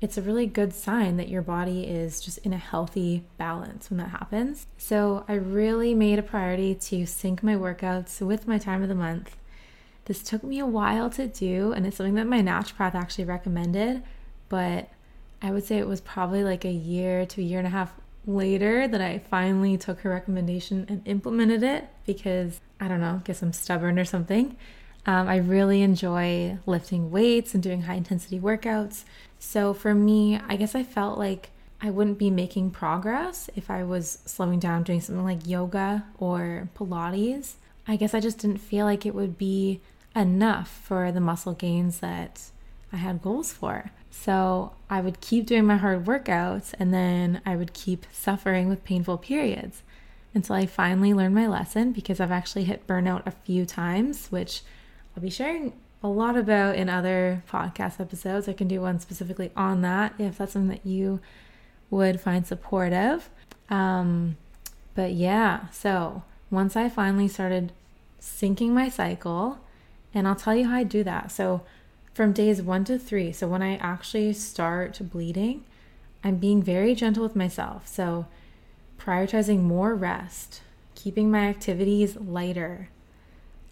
it's 0.00 0.18
a 0.18 0.22
really 0.22 0.46
good 0.46 0.74
sign 0.74 1.16
that 1.16 1.28
your 1.28 1.42
body 1.42 1.84
is 1.84 2.20
just 2.20 2.38
in 2.38 2.52
a 2.52 2.58
healthy 2.58 3.24
balance 3.38 3.90
when 3.90 3.98
that 3.98 4.10
happens. 4.10 4.66
So 4.76 5.24
I 5.26 5.32
really 5.32 5.94
made 5.94 6.18
a 6.18 6.22
priority 6.22 6.74
to 6.74 7.06
sync 7.06 7.42
my 7.42 7.54
workouts 7.54 8.20
with 8.20 8.46
my 8.46 8.58
time 8.58 8.82
of 8.82 8.88
the 8.88 8.94
month. 8.94 9.36
This 10.04 10.22
took 10.22 10.44
me 10.44 10.60
a 10.60 10.66
while 10.66 11.10
to 11.10 11.26
do, 11.26 11.72
and 11.72 11.86
it's 11.86 11.96
something 11.96 12.14
that 12.14 12.28
my 12.28 12.40
naturopath 12.40 12.94
actually 12.94 13.24
recommended, 13.24 14.04
but 14.48 14.88
I 15.42 15.50
would 15.50 15.64
say 15.64 15.78
it 15.78 15.88
was 15.88 16.00
probably 16.00 16.44
like 16.44 16.64
a 16.64 16.70
year 16.70 17.26
to 17.26 17.40
a 17.40 17.44
year 17.44 17.58
and 17.58 17.66
a 17.66 17.70
half 17.70 17.92
later 18.26 18.88
that 18.88 19.00
I 19.00 19.18
finally 19.18 19.76
took 19.76 20.00
her 20.00 20.10
recommendation 20.10 20.84
and 20.88 21.02
implemented 21.06 21.62
it 21.62 21.88
because 22.04 22.60
I 22.80 22.88
don't 22.88 23.00
know, 23.00 23.22
guess 23.24 23.42
I'm 23.42 23.52
stubborn 23.52 23.98
or 23.98 24.04
something. 24.04 24.56
Um, 25.06 25.28
I 25.28 25.36
really 25.36 25.82
enjoy 25.82 26.58
lifting 26.66 27.10
weights 27.10 27.54
and 27.54 27.62
doing 27.62 27.82
high 27.82 27.94
intensity 27.94 28.40
workouts. 28.40 29.04
So 29.38 29.72
for 29.72 29.94
me, 29.94 30.40
I 30.48 30.56
guess 30.56 30.74
I 30.74 30.82
felt 30.82 31.18
like 31.18 31.50
I 31.80 31.90
wouldn't 31.90 32.18
be 32.18 32.30
making 32.30 32.72
progress 32.72 33.48
if 33.54 33.70
I 33.70 33.84
was 33.84 34.18
slowing 34.24 34.58
down 34.58 34.82
doing 34.82 35.00
something 35.00 35.24
like 35.24 35.46
yoga 35.46 36.04
or 36.18 36.68
Pilates. 36.76 37.54
I 37.86 37.96
guess 37.96 38.14
I 38.14 38.20
just 38.20 38.38
didn't 38.38 38.58
feel 38.58 38.84
like 38.84 39.06
it 39.06 39.14
would 39.14 39.38
be 39.38 39.80
enough 40.16 40.68
for 40.68 41.12
the 41.12 41.20
muscle 41.20 41.52
gains 41.52 42.00
that 42.00 42.42
I 42.92 42.96
had 42.96 43.22
goals 43.22 43.52
for. 43.52 43.92
So 44.18 44.72
I 44.90 45.00
would 45.00 45.20
keep 45.20 45.46
doing 45.46 45.66
my 45.66 45.76
hard 45.76 46.04
workouts 46.04 46.74
and 46.78 46.92
then 46.92 47.40
I 47.46 47.54
would 47.54 47.72
keep 47.72 48.06
suffering 48.12 48.68
with 48.68 48.82
painful 48.82 49.18
periods 49.18 49.82
until 50.34 50.56
I 50.56 50.66
finally 50.66 51.14
learned 51.14 51.34
my 51.34 51.46
lesson 51.46 51.92
because 51.92 52.18
I've 52.18 52.32
actually 52.32 52.64
hit 52.64 52.86
burnout 52.86 53.24
a 53.24 53.30
few 53.30 53.64
times, 53.64 54.26
which 54.28 54.62
I'll 55.16 55.22
be 55.22 55.30
sharing 55.30 55.74
a 56.02 56.08
lot 56.08 56.36
about 56.36 56.74
in 56.74 56.88
other 56.88 57.44
podcast 57.48 58.00
episodes. 58.00 58.48
I 58.48 58.52
can 58.52 58.66
do 58.66 58.80
one 58.80 58.98
specifically 58.98 59.52
on 59.56 59.82
that 59.82 60.14
if 60.18 60.38
that's 60.38 60.54
something 60.54 60.70
that 60.70 60.84
you 60.84 61.20
would 61.88 62.20
find 62.20 62.46
supportive. 62.46 63.30
Um, 63.70 64.36
but 64.94 65.12
yeah, 65.12 65.68
so 65.70 66.24
once 66.50 66.74
I 66.74 66.88
finally 66.88 67.28
started 67.28 67.72
syncing 68.20 68.70
my 68.70 68.88
cycle, 68.88 69.58
and 70.12 70.26
I'll 70.26 70.34
tell 70.34 70.56
you 70.56 70.68
how 70.68 70.76
I 70.76 70.82
do 70.82 71.04
that. 71.04 71.30
So 71.30 71.62
from 72.16 72.32
days 72.32 72.62
one 72.62 72.82
to 72.82 72.98
three, 72.98 73.30
so 73.30 73.46
when 73.46 73.60
I 73.60 73.76
actually 73.76 74.32
start 74.32 74.98
bleeding, 75.12 75.64
I'm 76.24 76.36
being 76.36 76.62
very 76.62 76.94
gentle 76.94 77.22
with 77.22 77.36
myself. 77.36 77.86
So 77.86 78.24
prioritizing 78.98 79.60
more 79.60 79.94
rest, 79.94 80.62
keeping 80.94 81.30
my 81.30 81.40
activities 81.40 82.16
lighter, 82.16 82.88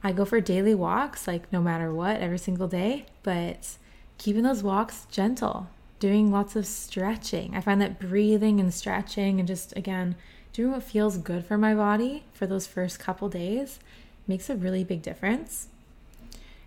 I 0.02 0.12
go 0.12 0.26
for 0.26 0.42
daily 0.42 0.74
walks, 0.74 1.26
like 1.26 1.50
no 1.50 1.62
matter 1.62 1.90
what, 1.90 2.20
every 2.20 2.36
single 2.36 2.68
day, 2.68 3.06
but 3.22 3.78
keeping 4.18 4.42
those 4.42 4.62
walks 4.62 5.06
gentle, 5.10 5.70
doing 5.98 6.30
lots 6.30 6.54
of 6.54 6.66
stretching. 6.66 7.56
I 7.56 7.62
find 7.62 7.80
that 7.80 7.98
breathing 7.98 8.60
and 8.60 8.74
stretching 8.74 9.38
and 9.38 9.48
just 9.48 9.74
again, 9.74 10.16
doing 10.52 10.72
what 10.72 10.82
feels 10.82 11.16
good 11.16 11.46
for 11.46 11.56
my 11.56 11.74
body 11.74 12.24
for 12.34 12.46
those 12.46 12.66
first 12.66 13.00
couple 13.00 13.30
days 13.30 13.78
makes 14.26 14.50
a 14.50 14.54
really 14.54 14.84
big 14.84 15.00
difference. 15.00 15.68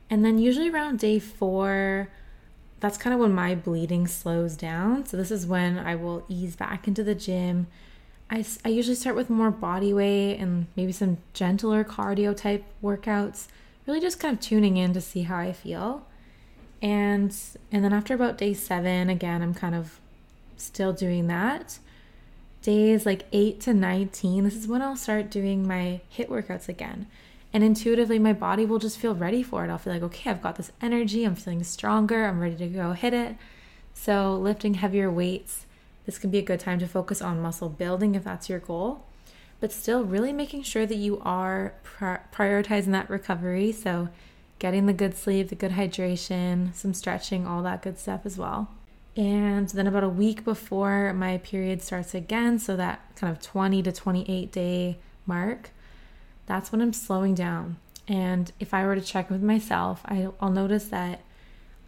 And 0.09 0.23
then, 0.23 0.37
usually 0.37 0.69
around 0.69 0.99
day 0.99 1.19
four, 1.19 2.09
that's 2.79 2.97
kind 2.97 3.13
of 3.13 3.19
when 3.19 3.33
my 3.33 3.55
bleeding 3.55 4.07
slows 4.07 4.55
down. 4.55 5.05
So, 5.05 5.17
this 5.17 5.31
is 5.31 5.45
when 5.45 5.77
I 5.77 5.95
will 5.95 6.23
ease 6.29 6.55
back 6.55 6.87
into 6.87 7.03
the 7.03 7.15
gym, 7.15 7.67
I, 8.29 8.45
I 8.65 8.69
usually 8.69 8.95
start 8.95 9.15
with 9.15 9.29
more 9.29 9.51
body 9.51 9.93
weight 9.93 10.37
and 10.37 10.67
maybe 10.75 10.91
some 10.91 11.17
gentler 11.33 11.83
cardio 11.83 12.35
type 12.35 12.65
workouts, 12.83 13.47
really 13.85 14.01
just 14.01 14.19
kind 14.19 14.33
of 14.33 14.41
tuning 14.41 14.75
in 14.75 14.93
to 14.93 15.01
see 15.01 15.23
how 15.23 15.37
I 15.37 15.53
feel. 15.53 16.05
And 16.81 17.35
and 17.71 17.83
then 17.83 17.93
after 17.93 18.13
about 18.13 18.37
day 18.37 18.53
7, 18.53 19.09
again, 19.09 19.41
I'm 19.41 19.53
kind 19.53 19.75
of 19.75 19.99
still 20.57 20.93
doing 20.93 21.27
that. 21.27 21.79
Days 22.61 23.05
like 23.05 23.25
8 23.31 23.61
to 23.61 23.73
19, 23.73 24.43
this 24.43 24.55
is 24.55 24.67
when 24.67 24.81
I'll 24.81 24.97
start 24.97 25.31
doing 25.31 25.65
my 25.65 26.01
HIIT 26.15 26.27
workouts 26.27 26.67
again. 26.67 27.07
And 27.57 27.63
intuitively, 27.63 28.19
my 28.19 28.33
body 28.33 28.67
will 28.67 28.77
just 28.77 28.99
feel 28.99 29.15
ready 29.15 29.41
for 29.41 29.65
it. 29.65 29.71
I'll 29.71 29.79
feel 29.79 29.91
like, 29.91 30.03
okay, 30.03 30.29
I've 30.29 30.43
got 30.43 30.57
this 30.57 30.71
energy. 30.79 31.23
I'm 31.23 31.33
feeling 31.33 31.63
stronger. 31.63 32.25
I'm 32.25 32.39
ready 32.39 32.55
to 32.55 32.67
go 32.67 32.91
hit 32.91 33.15
it. 33.15 33.35
So, 33.95 34.35
lifting 34.35 34.75
heavier 34.75 35.09
weights 35.09 35.65
this 36.05 36.19
can 36.19 36.29
be 36.29 36.37
a 36.37 36.43
good 36.43 36.59
time 36.59 36.77
to 36.77 36.87
focus 36.87 37.19
on 37.19 37.41
muscle 37.41 37.69
building 37.69 38.13
if 38.13 38.23
that's 38.25 38.47
your 38.47 38.59
goal, 38.59 39.05
but 39.59 39.71
still 39.71 40.03
really 40.03 40.31
making 40.31 40.61
sure 40.61 40.85
that 40.85 40.97
you 40.97 41.19
are 41.25 41.73
pri- 41.81 42.19
prioritizing 42.31 42.91
that 42.91 43.09
recovery. 43.09 43.71
So, 43.71 44.09
getting 44.59 44.85
the 44.85 44.93
good 44.93 45.17
sleep, 45.17 45.49
the 45.49 45.55
good 45.55 45.71
hydration, 45.71 46.75
some 46.75 46.93
stretching, 46.93 47.47
all 47.47 47.63
that 47.63 47.81
good 47.81 47.97
stuff 47.97 48.21
as 48.23 48.37
well. 48.37 48.69
And 49.15 49.67
then 49.69 49.87
about 49.87 50.03
a 50.03 50.09
week 50.09 50.45
before 50.45 51.11
my 51.11 51.39
period 51.39 51.81
starts 51.81 52.13
again, 52.13 52.59
so 52.59 52.75
that 52.75 53.01
kind 53.15 53.35
of 53.35 53.41
20 53.41 53.81
to 53.81 53.91
28 53.91 54.51
day 54.51 54.99
mark, 55.25 55.71
that's 56.47 56.71
when 56.71 56.81
I'm 56.81 56.93
slowing 56.93 57.35
down. 57.35 57.77
And 58.07 58.51
if 58.59 58.73
I 58.73 58.85
were 58.85 58.95
to 58.95 59.01
check 59.01 59.29
with 59.29 59.43
myself, 59.43 60.01
I, 60.05 60.29
will 60.41 60.49
notice 60.49 60.85
that 60.85 61.21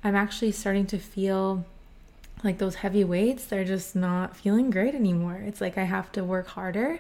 I'm 0.04 0.16
actually 0.16 0.51
starting 0.51 0.86
to 0.88 1.00
feel 1.00 1.66
like 2.44 2.58
those 2.58 2.75
heavy 2.75 3.04
weights, 3.04 3.46
they're 3.46 3.66
just 3.66 3.96
not 3.96 4.36
feeling 4.36 4.70
great 4.70 4.96
anymore. 4.96 5.42
It's 5.46 5.62
like 5.62 5.78
I 5.78 5.84
have 5.84 6.12
to 6.13 6.24
work 6.24 6.48
harder. 6.48 7.00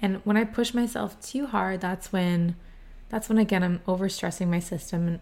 And 0.00 0.20
when 0.24 0.36
I 0.36 0.44
push 0.44 0.74
myself 0.74 1.20
too 1.20 1.46
hard, 1.46 1.80
that's 1.80 2.12
when 2.12 2.56
that's 3.08 3.28
when 3.28 3.38
again 3.38 3.62
I'm 3.62 3.78
overstressing 3.86 4.48
my 4.48 4.58
system 4.58 5.06
and 5.06 5.20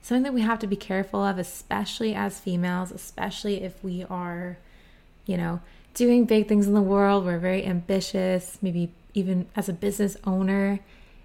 something 0.00 0.22
that 0.22 0.32
we 0.32 0.42
have 0.42 0.58
to 0.60 0.66
be 0.66 0.76
careful 0.76 1.24
of 1.24 1.38
especially 1.38 2.14
as 2.14 2.40
females, 2.40 2.92
especially 2.92 3.62
if 3.62 3.82
we 3.82 4.04
are, 4.04 4.56
you 5.26 5.36
know, 5.36 5.60
doing 5.94 6.24
big 6.24 6.48
things 6.48 6.66
in 6.66 6.74
the 6.74 6.82
world, 6.82 7.24
we're 7.24 7.38
very 7.38 7.64
ambitious, 7.64 8.58
maybe 8.62 8.90
even 9.14 9.46
as 9.56 9.68
a 9.68 9.72
business 9.72 10.16
owner, 10.24 10.80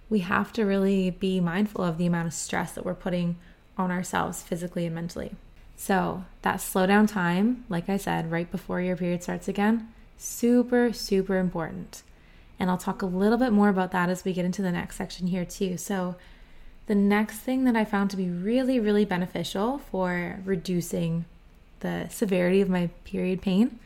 we 0.10 0.20
have 0.20 0.52
to 0.54 0.64
really 0.64 1.12
be 1.12 1.40
mindful 1.40 1.84
of 1.84 1.98
the 1.98 2.06
amount 2.06 2.28
of 2.28 2.34
stress 2.34 2.72
that 2.74 2.86
we're 2.86 2.96
putting 2.96 3.38
on 3.78 3.92
ourselves 3.92 4.42
physically 4.42 4.86
and 4.86 4.96
mentally. 4.96 5.36
So, 5.76 6.26
that 6.42 6.60
slow 6.60 6.86
down 6.86 7.08
time, 7.08 7.64
like 7.70 7.88
I 7.88 7.98
said, 7.98 8.32
right 8.32 8.52
before 8.52 8.82
your 8.82 8.98
period 8.98 9.24
starts 9.24 9.48
again, 9.48 9.88
super, 10.18 10.92
super 10.92 11.38
important. 11.38 12.04
And 12.60 12.70
I'll 12.70 12.78
talk 12.78 13.02
a 13.02 13.06
little 13.06 13.38
bit 13.38 13.54
more 13.54 13.70
about 13.70 13.92
that 13.92 14.10
as 14.10 14.26
we 14.26 14.34
get 14.34 14.44
into 14.44 14.62
the 14.62 14.74
next 14.74 14.98
section 14.98 15.28
here, 15.28 15.46
too. 15.46 15.78
So, 15.78 16.16
the 16.88 16.96
next 16.96 17.38
thing 17.38 17.64
that 17.66 17.76
I 17.76 17.86
found 17.86 18.10
to 18.10 18.18
be 18.18 18.30
really, 18.30 18.80
really 18.80 19.06
beneficial 19.06 19.78
for 19.78 20.40
reducing 20.44 21.26
the 21.80 22.08
severity 22.10 22.62
of 22.62 22.70
my 22.70 22.90
period 23.06 23.42
pain 23.42 23.80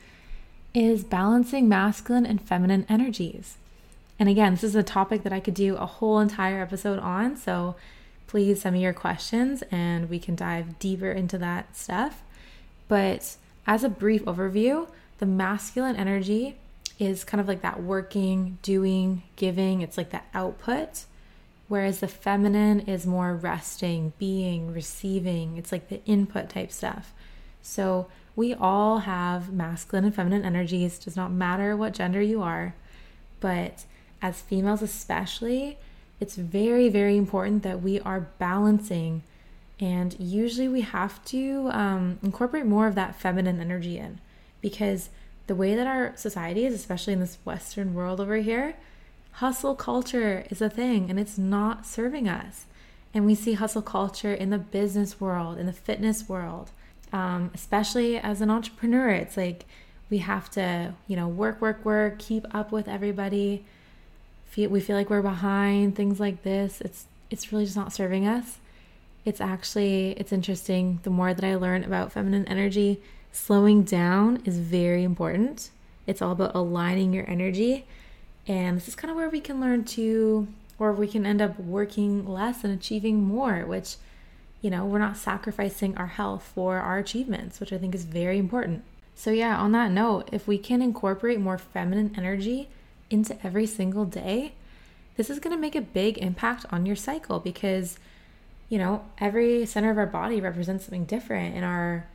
is 0.73 1.03
balancing 1.03 1.69
masculine 1.69 2.25
and 2.25 2.41
feminine 2.41 2.85
energies. 2.89 3.57
And 4.19 4.29
again, 4.29 4.53
this 4.53 4.63
is 4.63 4.75
a 4.75 4.83
topic 4.83 5.23
that 5.23 5.33
I 5.33 5.39
could 5.39 5.53
do 5.53 5.75
a 5.75 5.85
whole 5.85 6.19
entire 6.19 6.61
episode 6.61 6.99
on. 6.99 7.35
So, 7.35 7.75
please 8.33 8.61
send 8.61 8.73
me 8.73 8.81
your 8.81 8.93
questions 8.93 9.63
and 9.69 10.09
we 10.09 10.17
can 10.17 10.35
dive 10.35 10.79
deeper 10.79 11.11
into 11.11 11.37
that 11.37 11.77
stuff. 11.77 12.23
But 12.87 13.37
as 13.67 13.83
a 13.83 13.89
brief 13.89 14.25
overview, 14.25 14.89
the 15.19 15.27
masculine 15.27 15.95
energy 15.95 16.57
is 16.97 17.23
kind 17.23 17.39
of 17.39 17.47
like 17.47 17.61
that 17.61 17.83
working, 17.83 18.57
doing, 18.61 19.23
giving, 19.35 19.81
it's 19.81 19.97
like 19.97 20.09
that 20.09 20.25
output. 20.33 21.05
Whereas 21.67 21.99
the 21.99 22.07
feminine 22.07 22.81
is 22.81 23.05
more 23.05 23.35
resting, 23.35 24.13
being, 24.17 24.73
receiving. 24.73 25.57
It's 25.57 25.71
like 25.71 25.89
the 25.89 26.03
input 26.05 26.49
type 26.49 26.71
stuff. 26.71 27.13
So 27.61 28.07
we 28.35 28.53
all 28.53 28.99
have 28.99 29.53
masculine 29.53 30.05
and 30.05 30.15
feminine 30.15 30.43
energies, 30.43 30.99
does 30.99 31.15
not 31.15 31.31
matter 31.31 31.77
what 31.77 31.93
gender 31.93 32.21
you 32.21 32.41
are. 32.41 32.75
But 33.39 33.85
as 34.23 34.41
females, 34.41 34.81
especially, 34.81 35.77
it's 36.19 36.35
very, 36.35 36.87
very 36.87 37.17
important 37.17 37.61
that 37.63 37.83
we 37.83 37.99
are 37.99 38.29
balancing. 38.39 39.21
And 39.81 40.15
usually 40.17 40.69
we 40.69 40.81
have 40.81 41.23
to 41.25 41.69
um, 41.73 42.19
incorporate 42.23 42.65
more 42.65 42.87
of 42.87 42.95
that 42.95 43.19
feminine 43.19 43.59
energy 43.59 43.97
in 43.99 44.21
because 44.61 45.09
the 45.47 45.55
way 45.55 45.75
that 45.75 45.85
our 45.85 46.15
society 46.15 46.65
is, 46.65 46.73
especially 46.73 47.11
in 47.11 47.19
this 47.19 47.37
Western 47.43 47.93
world 47.93 48.21
over 48.21 48.37
here, 48.37 48.75
hustle 49.33 49.75
culture 49.75 50.45
is 50.49 50.61
a 50.61 50.69
thing 50.69 51.09
and 51.09 51.19
it's 51.19 51.37
not 51.37 51.85
serving 51.85 52.29
us. 52.29 52.65
And 53.13 53.25
we 53.25 53.35
see 53.35 53.53
hustle 53.53 53.81
culture 53.81 54.33
in 54.33 54.51
the 54.51 54.57
business 54.57 55.19
world, 55.19 55.57
in 55.57 55.65
the 55.65 55.73
fitness 55.73 56.29
world, 56.29 56.71
um, 57.11 57.51
especially 57.53 58.17
as 58.17 58.39
an 58.39 58.49
entrepreneur. 58.49 59.09
It's 59.09 59.35
like 59.35 59.65
we 60.09 60.19
have 60.19 60.49
to, 60.51 60.93
you 61.07 61.17
know, 61.17 61.27
work, 61.27 61.59
work, 61.59 61.83
work, 61.83 62.19
keep 62.19 62.45
up 62.55 62.71
with 62.71 62.87
everybody 62.87 63.65
feel 64.53 64.69
we 64.69 64.79
feel 64.79 64.95
like 64.95 65.09
we're 65.09 65.21
behind 65.21 65.95
things 65.95 66.19
like 66.19 66.43
this 66.43 66.81
it's 66.81 67.05
it's 67.29 67.51
really 67.51 67.65
just 67.65 67.77
not 67.77 67.91
serving 67.91 68.27
us 68.27 68.59
it's 69.25 69.41
actually 69.41 70.11
it's 70.11 70.31
interesting 70.31 70.99
the 71.03 71.09
more 71.09 71.33
that 71.33 71.43
i 71.43 71.55
learn 71.55 71.83
about 71.83 72.11
feminine 72.11 72.47
energy 72.47 73.01
Slowing 73.33 73.81
down 73.81 74.43
is 74.45 74.59
very 74.59 75.03
important. 75.03 75.71
It's 76.05 76.21
all 76.21 76.33
about 76.33 76.53
aligning 76.53 77.13
your 77.13 77.27
energy. 77.27 77.87
And 78.47 78.77
this 78.77 78.87
is 78.87 78.93
kind 78.93 79.09
of 79.09 79.17
where 79.17 79.27
we 79.27 79.41
can 79.41 79.59
learn 79.59 79.85
to, 79.85 80.47
or 80.77 80.93
we 80.93 81.07
can 81.07 81.25
end 81.25 81.41
up 81.41 81.59
working 81.59 82.27
less 82.27 82.63
and 82.63 82.71
achieving 82.71 83.23
more, 83.23 83.65
which, 83.65 83.95
you 84.61 84.69
know, 84.69 84.85
we're 84.85 84.99
not 84.99 85.17
sacrificing 85.17 85.97
our 85.97 86.05
health 86.05 86.43
for 86.53 86.77
our 86.77 86.99
achievements, 86.99 87.59
which 87.59 87.73
I 87.73 87.79
think 87.79 87.95
is 87.95 88.05
very 88.05 88.37
important. 88.37 88.83
So, 89.15 89.31
yeah, 89.31 89.57
on 89.57 89.71
that 89.71 89.89
note, 89.89 90.29
if 90.31 90.47
we 90.47 90.59
can 90.59 90.83
incorporate 90.83 91.39
more 91.39 91.57
feminine 91.57 92.13
energy 92.15 92.69
into 93.13 93.37
every 93.45 93.67
single 93.67 94.05
day, 94.05 94.53
this 95.15 95.29
is 95.29 95.39
going 95.39 95.55
to 95.55 95.61
make 95.61 95.75
a 95.75 95.81
big 95.81 96.17
impact 96.17 96.65
on 96.71 96.85
your 96.85 96.95
cycle 96.95 97.39
because, 97.39 97.99
you 98.67 98.79
know, 98.79 99.05
every 99.19 99.65
center 99.65 99.91
of 99.91 99.97
our 99.97 100.07
body 100.07 100.41
represents 100.41 100.85
something 100.85 101.05
different. 101.05 101.55
And 101.55 101.63
our, 101.63 102.07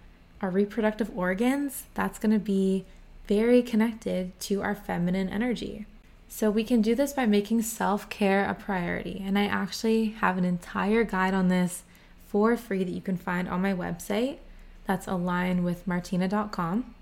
our 0.43 0.50
reproductive 0.50 1.17
organs, 1.17 1.85
that's 1.95 2.19
going 2.19 2.33
to 2.33 2.38
be 2.38 2.85
very 3.26 3.62
connected 3.62 4.38
to 4.40 4.62
our 4.62 4.75
feminine 4.75 5.28
energy. 5.28 5.87
So, 6.28 6.50
we 6.50 6.64
can 6.64 6.83
do 6.83 6.95
this 6.95 7.12
by 7.14 7.25
making 7.25 7.62
self 7.62 8.11
care 8.11 8.45
a 8.45 8.55
priority. 8.55 9.23
And 9.25 9.38
I 9.38 9.45
actually 9.45 10.11
have 10.21 10.37
an 10.37 10.45
entire 10.45 11.05
guide 11.05 11.33
on 11.33 11.49
this 11.49 11.85
for 12.26 12.57
free 12.57 12.85
that 12.85 12.93
you 12.93 13.00
can 13.00 13.17
find 13.17 13.49
on 13.49 13.62
my 13.62 13.73
website. 13.73 14.38
That's 14.87 15.07
alignwithmartina.com. 15.07 16.95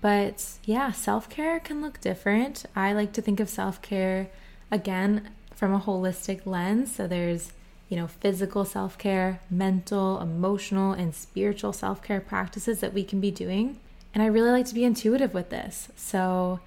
But 0.00 0.58
yeah, 0.64 0.92
self 0.92 1.28
care 1.28 1.58
can 1.60 1.82
look 1.82 2.00
different. 2.00 2.64
I 2.74 2.92
like 2.92 3.12
to 3.14 3.22
think 3.22 3.40
of 3.40 3.48
self 3.48 3.80
care 3.82 4.28
again 4.70 5.30
from 5.54 5.72
a 5.72 5.80
holistic 5.80 6.44
lens. 6.44 6.94
So 6.94 7.06
there's, 7.06 7.52
you 7.88 7.96
know, 7.96 8.06
physical 8.06 8.64
self 8.64 8.98
care, 8.98 9.40
mental, 9.50 10.20
emotional, 10.20 10.92
and 10.92 11.14
spiritual 11.14 11.72
self 11.72 12.02
care 12.02 12.20
practices 12.20 12.80
that 12.80 12.92
we 12.92 13.04
can 13.04 13.20
be 13.20 13.30
doing. 13.30 13.78
And 14.14 14.22
I 14.22 14.26
really 14.26 14.50
like 14.50 14.66
to 14.66 14.74
be 14.74 14.84
intuitive 14.84 15.34
with 15.34 15.50
this. 15.50 15.88
So, 15.96 16.60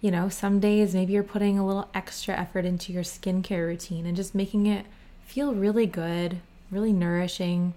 you 0.00 0.10
know, 0.10 0.28
some 0.28 0.60
days 0.60 0.94
maybe 0.94 1.14
you're 1.14 1.22
putting 1.22 1.58
a 1.58 1.66
little 1.66 1.88
extra 1.94 2.34
effort 2.34 2.64
into 2.64 2.92
your 2.92 3.02
skincare 3.02 3.66
routine 3.66 4.06
and 4.06 4.16
just 4.16 4.34
making 4.34 4.66
it 4.66 4.86
feel 5.24 5.54
really 5.54 5.86
good, 5.86 6.40
really 6.70 6.92
nourishing. 6.92 7.74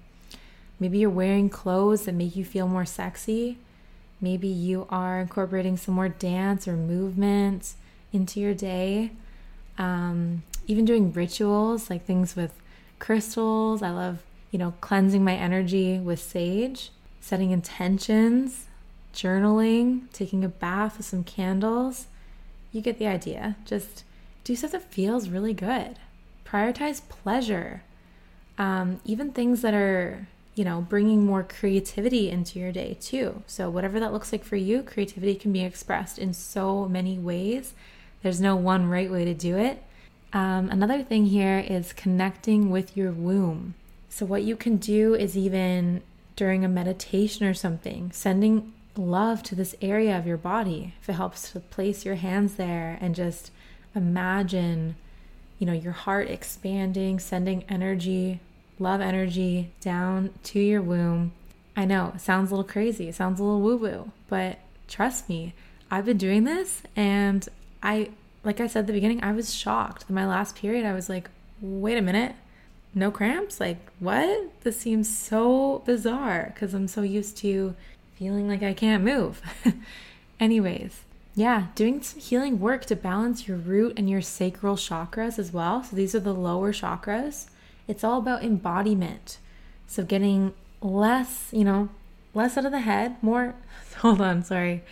Maybe 0.80 1.00
you're 1.00 1.10
wearing 1.10 1.50
clothes 1.50 2.06
that 2.06 2.14
make 2.14 2.36
you 2.36 2.46
feel 2.46 2.68
more 2.68 2.86
sexy. 2.86 3.58
Maybe 4.20 4.48
you 4.48 4.88
are 4.90 5.22
incorporating 5.22 5.78
some 5.78 5.96
more 5.96 6.10
dance 6.10 6.68
or 6.68 6.74
movement 6.74 7.74
into 8.12 8.40
your 8.40 8.54
day. 8.54 9.12
Um, 9.78 10.44
even 10.66 10.86
doing 10.86 11.14
rituals 11.14 11.90
like 11.90 12.06
things 12.06 12.36
with 12.36 12.52
crystals. 13.00 13.82
I 13.82 13.92
love, 13.92 14.24
you 14.52 14.60
know, 14.60 14.74
cleansing 14.82 15.24
my 15.24 15.36
energy 15.36 16.00
with 16.00 16.20
sage, 16.20 16.92
setting 17.22 17.52
intentions, 17.52 18.66
journaling, 19.14 20.12
taking 20.14 20.44
a 20.44 20.50
bath 20.50 20.98
with 20.98 21.06
some 21.06 21.24
candles. 21.24 22.08
You 22.72 22.82
get 22.82 23.00
the 23.00 23.08
idea. 23.08 23.56
Just 23.66 24.04
do 24.44 24.56
stuff 24.56 24.72
that 24.72 24.92
feels 24.92 25.30
really 25.30 25.54
good. 25.54 26.00
Prioritize 26.46 27.02
pleasure. 27.08 27.84
Um, 28.58 29.00
even 29.06 29.32
things 29.32 29.62
that 29.62 29.74
are, 29.74 30.28
you 30.58 30.66
know, 30.66 30.82
bringing 30.82 31.24
more 31.24 31.44
creativity 31.44 32.32
into 32.32 32.58
your 32.58 32.72
day 32.72 32.98
too. 33.00 33.44
So, 33.46 33.70
whatever 33.70 34.00
that 34.00 34.12
looks 34.12 34.32
like 34.32 34.44
for 34.44 34.56
you, 34.56 34.82
creativity 34.82 35.36
can 35.36 35.54
be 35.54 35.64
expressed 35.64 36.18
in 36.18 36.34
so 36.34 36.88
many 36.88 37.20
ways. 37.20 37.76
There's 38.24 38.42
no 38.42 38.56
one 38.56 38.90
right 38.90 39.12
way 39.12 39.24
to 39.24 39.36
do 39.36 39.56
it. 39.56 39.84
Um, 40.34 40.70
another 40.72 41.04
thing 41.04 41.28
here 41.28 41.60
is 41.60 41.94
connecting 41.94 42.72
with 42.72 42.98
your 42.98 43.12
womb. 43.12 43.76
So, 44.10 44.26
what 44.26 44.42
you 44.42 44.56
can 44.56 44.78
do 44.78 45.14
is 45.14 45.38
even 45.38 46.02
during 46.36 46.66
a 46.66 46.70
meditation 46.70 47.46
or 47.46 47.54
something, 47.54 48.12
sending 48.12 48.74
love 48.96 49.44
to 49.44 49.54
this 49.54 49.76
area 49.80 50.18
of 50.18 50.26
your 50.26 50.38
body. 50.38 50.96
If 51.00 51.10
it 51.10 51.14
helps 51.14 51.52
to 51.52 51.60
place 51.60 52.04
your 52.04 52.16
hands 52.16 52.56
there 52.56 52.98
and 53.00 53.14
just 53.14 53.52
imagine, 53.94 54.96
you 55.60 55.68
know, 55.68 55.74
your 55.74 55.94
heart 55.94 56.32
expanding, 56.32 57.20
sending 57.20 57.64
energy, 57.70 58.40
love 58.80 59.02
energy 59.02 59.72
down 59.82 60.32
to 60.44 60.60
your 60.60 60.82
womb. 60.82 61.34
I 61.76 61.86
know 61.86 62.14
it 62.16 62.22
sounds 62.22 62.52
a 62.52 62.56
little 62.56 62.70
crazy, 62.70 63.10
it 63.10 63.16
sounds 63.16 63.40
a 63.40 63.44
little 63.44 63.62
woo 63.62 63.78
woo, 63.78 64.12
but 64.28 64.60
trust 64.88 65.30
me, 65.30 65.54
I've 65.92 66.06
been 66.06 66.18
doing 66.18 66.44
this 66.44 66.82
and 66.96 67.48
I, 67.84 68.10
like 68.44 68.60
I 68.60 68.68
said 68.68 68.82
at 68.82 68.88
the 68.88 68.94
beginning, 68.94 69.24
I 69.24 69.32
was 69.32 69.54
shocked. 69.54 70.06
In 70.10 70.16
my 70.16 70.26
last 70.26 70.56
period, 70.56 70.86
I 70.86 70.94
was 70.94 71.10
like, 71.10 71.30
wait 71.62 71.98
a 71.98 72.02
minute, 72.02 72.36
no 72.94 73.12
cramps? 73.12 73.60
Like, 73.60 73.78
what? 74.00 74.52
This 74.64 74.80
seems 74.80 75.16
so 75.16 75.84
bizarre 75.86 76.52
because 76.54 76.74
I'm 76.74 76.88
so 76.88 77.02
used 77.02 77.38
to 77.38 77.76
feeling 78.16 78.48
like 78.48 78.64
I 78.64 78.74
can't 78.74 79.04
move. 79.04 79.42
Anyways, 80.40 81.04
yeah, 81.36 81.68
doing 81.76 82.02
some 82.02 82.20
healing 82.20 82.60
work 82.60 82.86
to 82.86 82.96
balance 82.96 83.48
your 83.48 83.58
root 83.58 83.94
and 83.98 84.10
your 84.10 84.22
sacral 84.22 84.76
chakras 84.76 85.38
as 85.38 85.54
well. 85.54 85.84
So 85.84 85.96
these 85.96 86.16
are 86.16 86.20
the 86.20 86.34
lower 86.34 86.74
chakras. 86.74 87.48
It's 87.88 88.04
all 88.04 88.20
about 88.20 88.44
embodiment. 88.44 89.38
So 89.88 90.04
getting 90.04 90.54
less, 90.82 91.50
you 91.52 91.64
know, 91.64 91.90
less 92.34 92.58
out 92.58 92.66
of 92.66 92.72
the 92.72 92.82
head, 92.82 93.22
more, 93.22 93.56
hold 93.98 94.22
on, 94.22 94.44
sorry, 94.44 94.84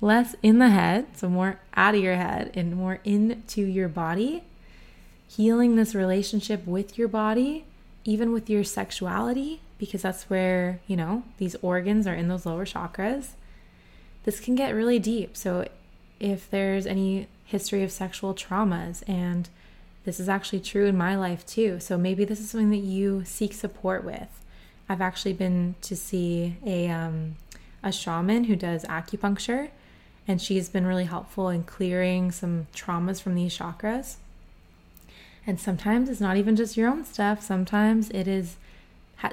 less 0.00 0.34
in 0.42 0.58
the 0.58 0.70
head, 0.70 1.06
so 1.16 1.28
more 1.28 1.60
out 1.74 1.94
of 1.94 2.02
your 2.02 2.16
head 2.16 2.50
and 2.54 2.76
more 2.76 3.00
into 3.04 3.62
your 3.62 3.88
body. 3.88 4.42
Healing 5.28 5.76
this 5.76 5.94
relationship 5.94 6.66
with 6.66 6.98
your 6.98 7.08
body, 7.08 7.64
even 8.04 8.32
with 8.32 8.50
your 8.50 8.64
sexuality, 8.64 9.62
because 9.78 10.02
that's 10.02 10.24
where, 10.24 10.80
you 10.86 10.96
know, 10.96 11.22
these 11.38 11.56
organs 11.62 12.06
are 12.06 12.14
in 12.14 12.28
those 12.28 12.44
lower 12.44 12.66
chakras. 12.66 13.30
This 14.24 14.40
can 14.40 14.54
get 14.54 14.74
really 14.74 14.98
deep. 14.98 15.36
So, 15.36 15.66
if 16.20 16.48
there's 16.50 16.86
any 16.86 17.26
history 17.44 17.82
of 17.82 17.90
sexual 17.90 18.34
traumas, 18.34 19.02
and 19.08 19.48
this 20.04 20.18
is 20.18 20.28
actually 20.28 20.60
true 20.60 20.86
in 20.86 20.96
my 20.96 21.16
life 21.16 21.46
too. 21.46 21.80
So, 21.80 21.96
maybe 21.96 22.24
this 22.24 22.40
is 22.40 22.50
something 22.50 22.70
that 22.70 22.76
you 22.86 23.24
seek 23.24 23.52
support 23.52 24.04
with. 24.04 24.40
I've 24.88 25.00
actually 25.00 25.32
been 25.32 25.74
to 25.82 25.96
see 25.96 26.56
a, 26.66 26.88
um, 26.88 27.36
a 27.82 27.92
shaman 27.92 28.44
who 28.44 28.56
does 28.56 28.84
acupuncture 28.84 29.70
and 30.26 30.40
she's 30.40 30.68
been 30.68 30.86
really 30.86 31.04
helpful 31.04 31.48
in 31.48 31.64
clearing 31.64 32.30
some 32.30 32.66
traumas 32.74 33.20
from 33.20 33.34
these 33.34 33.56
chakras. 33.56 34.16
And 35.46 35.58
sometimes 35.58 36.08
it's 36.08 36.20
not 36.20 36.36
even 36.36 36.54
just 36.54 36.76
your 36.76 36.88
own 36.88 37.04
stuff. 37.04 37.42
Sometimes 37.42 38.10
it 38.10 38.28
is 38.28 38.56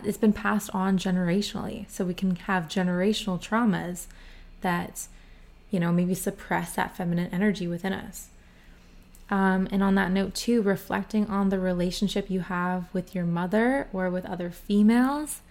it's 0.03 0.17
been 0.17 0.33
passed 0.33 0.69
on 0.73 0.97
generationally. 0.97 1.89
So 1.89 2.05
we 2.05 2.13
can 2.13 2.35
have 2.35 2.65
generational 2.65 3.41
traumas 3.41 4.05
that 4.61 5.07
you 5.69 5.79
know 5.79 5.91
maybe 5.91 6.15
suppress 6.15 6.73
that 6.73 6.95
feminine 6.95 7.29
energy 7.31 7.67
within 7.67 7.93
us. 7.93 8.29
Um, 9.31 9.67
and 9.71 9.83
on 9.83 9.95
that 9.95 10.11
note, 10.11 10.33
too, 10.33 10.61
reflecting 10.61 11.27
on 11.27 11.49
the 11.49 11.59
relationship 11.59 12.29
you 12.29 12.39
have 12.41 12.85
with 12.93 13.13
your 13.13 13.25
mother 13.25 13.87
or 13.93 14.09
with 14.09 14.25
other 14.25 14.49
females, 14.49 15.41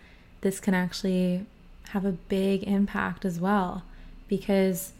this 0.40 0.58
can 0.58 0.74
actually 0.74 1.46
have 1.90 2.04
a 2.04 2.12
big 2.12 2.64
impact 2.64 3.24
as 3.24 3.40
well 3.40 3.82
because 4.28 4.92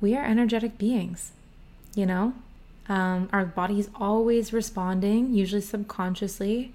we 0.00 0.16
are 0.16 0.24
energetic 0.24 0.78
beings, 0.78 1.32
you 1.94 2.06
know? 2.06 2.34
Um, 2.88 3.28
our 3.32 3.44
body 3.44 3.78
is 3.78 3.90
always 3.94 4.52
responding, 4.52 5.34
usually 5.34 5.60
subconsciously. 5.60 6.72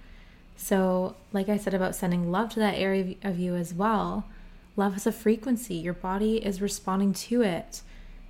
So, 0.56 1.16
like 1.34 1.50
I 1.50 1.58
said 1.58 1.74
about 1.74 1.96
sending 1.96 2.32
love 2.32 2.50
to 2.52 2.60
that 2.60 2.76
area 2.76 3.16
of 3.24 3.40
you 3.40 3.56
as 3.56 3.74
well, 3.74 4.26
love 4.76 4.94
has 4.94 5.06
a 5.06 5.12
frequency. 5.12 5.76
Your 5.76 5.94
body 5.94 6.38
is 6.38 6.62
responding 6.62 7.14
to 7.14 7.42
it. 7.42 7.82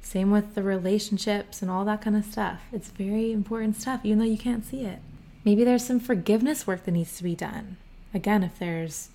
Same 0.02 0.32
with 0.32 0.56
the 0.56 0.64
relationships 0.64 1.62
and 1.62 1.70
all 1.70 1.86
that 1.86 2.02
kind 2.02 2.16
of 2.16 2.26
stuff. 2.26 2.62
It's 2.72 2.90
very 2.90 3.32
important 3.32 3.76
stuff, 3.76 4.02
even 4.04 4.20
though 4.20 4.26
you 4.26 4.38
can't 4.38 4.66
see 4.66 4.82
it. 4.82 5.00
Maybe 5.44 5.64
there's 5.64 5.86
some 5.86 6.00
forgiveness 6.00 6.66
work 6.66 6.86
that 6.86 6.92
needs 6.92 7.18
to 7.18 7.24
be 7.24 7.36
done. 7.36 7.78
Again, 8.14 8.44
if 8.44 8.58
there's, 8.60 9.10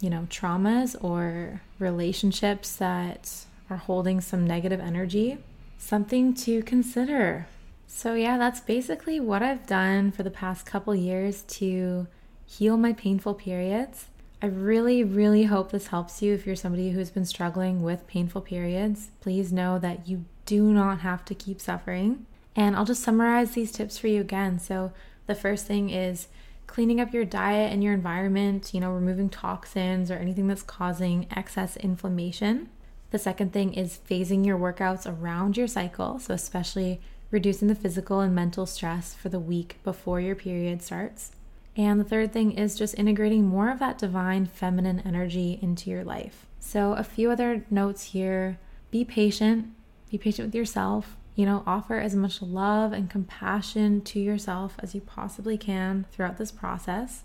you 0.00 0.10
know, 0.10 0.26
traumas 0.30 0.96
or 1.02 1.62
relationships 1.78 2.76
that 2.76 3.44
are 3.70 3.76
holding 3.76 4.20
some 4.20 4.46
negative 4.46 4.80
energy, 4.80 5.38
something 5.78 6.34
to 6.34 6.62
consider. 6.62 7.46
So, 7.86 8.14
yeah, 8.14 8.36
that's 8.36 8.60
basically 8.60 9.18
what 9.20 9.42
I've 9.42 9.66
done 9.66 10.10
for 10.12 10.22
the 10.22 10.30
past 10.30 10.66
couple 10.66 10.94
years 10.94 11.42
to 11.44 12.06
heal 12.46 12.76
my 12.76 12.92
painful 12.92 13.34
periods. 13.34 14.06
I 14.40 14.46
really, 14.46 15.02
really 15.02 15.44
hope 15.44 15.72
this 15.72 15.88
helps 15.88 16.22
you 16.22 16.32
if 16.32 16.46
you're 16.46 16.54
somebody 16.54 16.90
who's 16.90 17.10
been 17.10 17.24
struggling 17.24 17.82
with 17.82 18.06
painful 18.06 18.42
periods. 18.42 19.10
Please 19.20 19.52
know 19.52 19.80
that 19.80 20.06
you 20.06 20.26
do 20.46 20.72
not 20.72 21.00
have 21.00 21.24
to 21.24 21.34
keep 21.34 21.60
suffering. 21.60 22.24
And 22.54 22.76
I'll 22.76 22.84
just 22.84 23.02
summarize 23.02 23.52
these 23.52 23.72
tips 23.72 23.98
for 23.98 24.06
you 24.06 24.20
again. 24.20 24.60
So, 24.60 24.92
the 25.26 25.34
first 25.34 25.66
thing 25.66 25.90
is 25.90 26.28
cleaning 26.68 27.00
up 27.00 27.12
your 27.12 27.24
diet 27.24 27.72
and 27.72 27.82
your 27.82 27.92
environment, 27.92 28.72
you 28.72 28.80
know, 28.80 28.92
removing 28.92 29.28
toxins 29.28 30.10
or 30.10 30.14
anything 30.14 30.46
that's 30.46 30.62
causing 30.62 31.26
excess 31.34 31.76
inflammation. 31.76 32.68
The 33.10 33.18
second 33.18 33.52
thing 33.52 33.74
is 33.74 33.98
phasing 34.08 34.46
your 34.46 34.58
workouts 34.58 35.10
around 35.10 35.56
your 35.56 35.66
cycle, 35.66 36.18
so 36.18 36.34
especially 36.34 37.00
reducing 37.30 37.68
the 37.68 37.74
physical 37.74 38.20
and 38.20 38.34
mental 38.34 38.66
stress 38.66 39.14
for 39.14 39.28
the 39.28 39.40
week 39.40 39.78
before 39.82 40.20
your 40.20 40.34
period 40.34 40.82
starts. 40.82 41.32
And 41.78 42.00
the 42.00 42.04
third 42.04 42.32
thing 42.32 42.52
is 42.52 42.76
just 42.76 42.98
integrating 42.98 43.46
more 43.46 43.70
of 43.70 43.78
that 43.78 43.98
divine 43.98 44.46
feminine 44.46 45.00
energy 45.06 45.60
into 45.62 45.90
your 45.90 46.02
life. 46.02 46.46
So, 46.58 46.94
a 46.94 47.04
few 47.04 47.30
other 47.30 47.64
notes 47.70 48.02
here 48.02 48.58
be 48.90 49.04
patient, 49.04 49.68
be 50.10 50.18
patient 50.18 50.48
with 50.48 50.56
yourself. 50.56 51.16
You 51.36 51.46
know, 51.46 51.62
offer 51.68 52.00
as 52.00 52.16
much 52.16 52.42
love 52.42 52.92
and 52.92 53.08
compassion 53.08 54.00
to 54.02 54.18
yourself 54.18 54.74
as 54.80 54.92
you 54.92 55.00
possibly 55.00 55.56
can 55.56 56.04
throughout 56.10 56.36
this 56.36 56.50
process. 56.50 57.22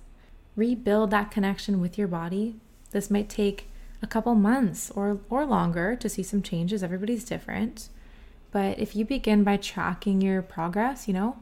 Rebuild 0.56 1.10
that 1.10 1.32
connection 1.32 1.82
with 1.82 1.98
your 1.98 2.08
body. 2.08 2.58
This 2.92 3.10
might 3.10 3.30
take 3.30 3.72
a 4.04 4.08
couple 4.08 4.36
months 4.36 4.92
or, 4.92 5.20
or 5.32 5.48
longer 5.48 5.96
to 5.96 6.08
see 6.08 6.22
some 6.22 6.44
changes. 6.44 6.84
Everybody's 6.84 7.24
different. 7.24 7.90
But 8.52 8.78
if 8.78 8.96
you 8.96 9.04
begin 9.04 9.44
by 9.44 9.58
tracking 9.58 10.22
your 10.22 10.44
progress, 10.44 11.08
you 11.08 11.14
know, 11.16 11.38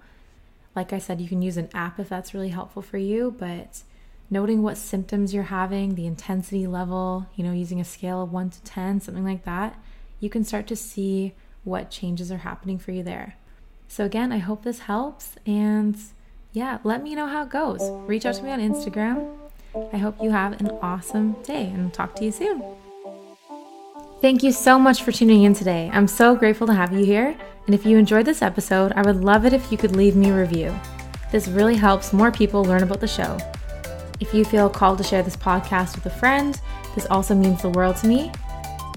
like 0.75 0.93
I 0.93 0.99
said, 0.99 1.19
you 1.19 1.27
can 1.27 1.41
use 1.41 1.57
an 1.57 1.69
app 1.73 1.99
if 1.99 2.10
that's 2.10 2.34
really 2.34 2.49
helpful 2.49 2.81
for 2.81 2.97
you, 2.97 3.36
but 3.38 3.84
noting 4.29 4.63
what 4.63 4.77
symptoms 4.77 5.34
you're 5.34 5.43
having, 5.43 5.95
the 5.95 6.07
intensity 6.07 6.65
level, 6.65 7.27
you 7.36 7.43
know, 7.43 7.51
using 7.51 7.81
a 7.81 7.86
scale 7.86 8.21
of 8.21 8.31
1 8.31 8.49
to 8.51 8.63
10, 8.63 9.01
something 9.01 9.25
like 9.25 9.43
that, 9.43 9.77
you 10.19 10.29
can 10.29 10.43
start 10.43 10.67
to 10.67 10.75
see 10.75 11.34
what 11.63 11.91
changes 11.91 12.31
are 12.31 12.39
happening 12.39 12.79
for 12.79 12.91
you 12.91 13.03
there. 13.03 13.36
So, 13.88 14.05
again, 14.05 14.31
I 14.31 14.38
hope 14.38 14.63
this 14.63 14.79
helps. 14.79 15.36
And 15.45 15.97
yeah, 16.53 16.79
let 16.84 17.03
me 17.03 17.13
know 17.15 17.27
how 17.27 17.43
it 17.43 17.49
goes. 17.49 17.81
Reach 18.07 18.25
out 18.25 18.36
to 18.36 18.43
me 18.43 18.51
on 18.51 18.60
Instagram. 18.60 19.38
I 19.93 19.97
hope 19.97 20.21
you 20.21 20.31
have 20.31 20.60
an 20.60 20.69
awesome 20.81 21.34
day 21.43 21.65
and 21.65 21.93
talk 21.93 22.15
to 22.15 22.25
you 22.25 22.31
soon. 22.31 22.63
Thank 24.21 24.43
you 24.43 24.51
so 24.51 24.77
much 24.77 25.01
for 25.01 25.12
tuning 25.12 25.43
in 25.43 25.55
today. 25.55 25.89
I'm 25.91 26.07
so 26.07 26.36
grateful 26.36 26.67
to 26.67 26.75
have 26.75 26.93
you 26.93 27.03
here. 27.03 27.36
And 27.65 27.73
if 27.73 27.88
you 27.88 27.97
enjoyed 27.97 28.27
this 28.27 28.43
episode, 28.43 28.91
I 28.95 29.01
would 29.01 29.23
love 29.23 29.47
it 29.47 29.53
if 29.53 29.71
you 29.71 29.79
could 29.79 29.95
leave 29.95 30.15
me 30.15 30.29
a 30.29 30.38
review. 30.38 30.79
This 31.31 31.47
really 31.47 31.75
helps 31.75 32.13
more 32.13 32.31
people 32.31 32.63
learn 32.63 32.84
about 32.84 32.99
the 32.99 33.07
show. 33.07 33.39
If 34.19 34.31
you 34.31 34.45
feel 34.45 34.69
called 34.69 34.99
to 34.99 35.03
share 35.03 35.23
this 35.23 35.36
podcast 35.36 35.95
with 35.95 36.05
a 36.05 36.12
friend, 36.12 36.62
this 36.93 37.07
also 37.07 37.34
means 37.34 37.63
the 37.63 37.69
world 37.69 37.95
to 37.97 38.07
me. 38.07 38.31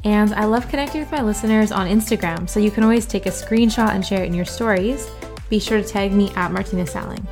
And 0.05 0.35
I 0.35 0.45
love 0.45 0.69
connecting 0.69 1.01
with 1.01 1.11
my 1.11 1.23
listeners 1.23 1.73
on 1.73 1.89
Instagram, 1.89 2.47
so 2.47 2.61
you 2.61 2.71
can 2.71 2.83
always 2.83 3.07
take 3.07 3.25
a 3.25 3.31
screenshot 3.31 3.95
and 3.95 4.05
share 4.05 4.23
it 4.23 4.27
in 4.27 4.35
your 4.35 4.45
stories. 4.45 5.11
Be 5.49 5.59
sure 5.59 5.81
to 5.81 5.89
tag 5.89 6.13
me 6.13 6.33
at 6.37 6.53
Martina 6.53 6.87
Salling. 6.87 7.27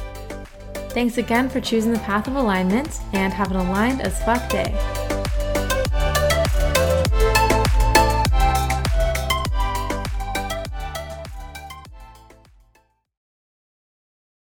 Thanks 0.93 1.19
again 1.19 1.51
for 1.51 1.61
choosing 1.61 1.93
the 1.93 1.99
path 1.99 2.27
of 2.27 2.37
alignment 2.37 3.01
and 3.13 3.35
have 3.35 3.51
an 3.51 3.59
aligned 3.59 4.01
as 4.01 4.19
fuck 4.25 4.49
day. 4.49 4.73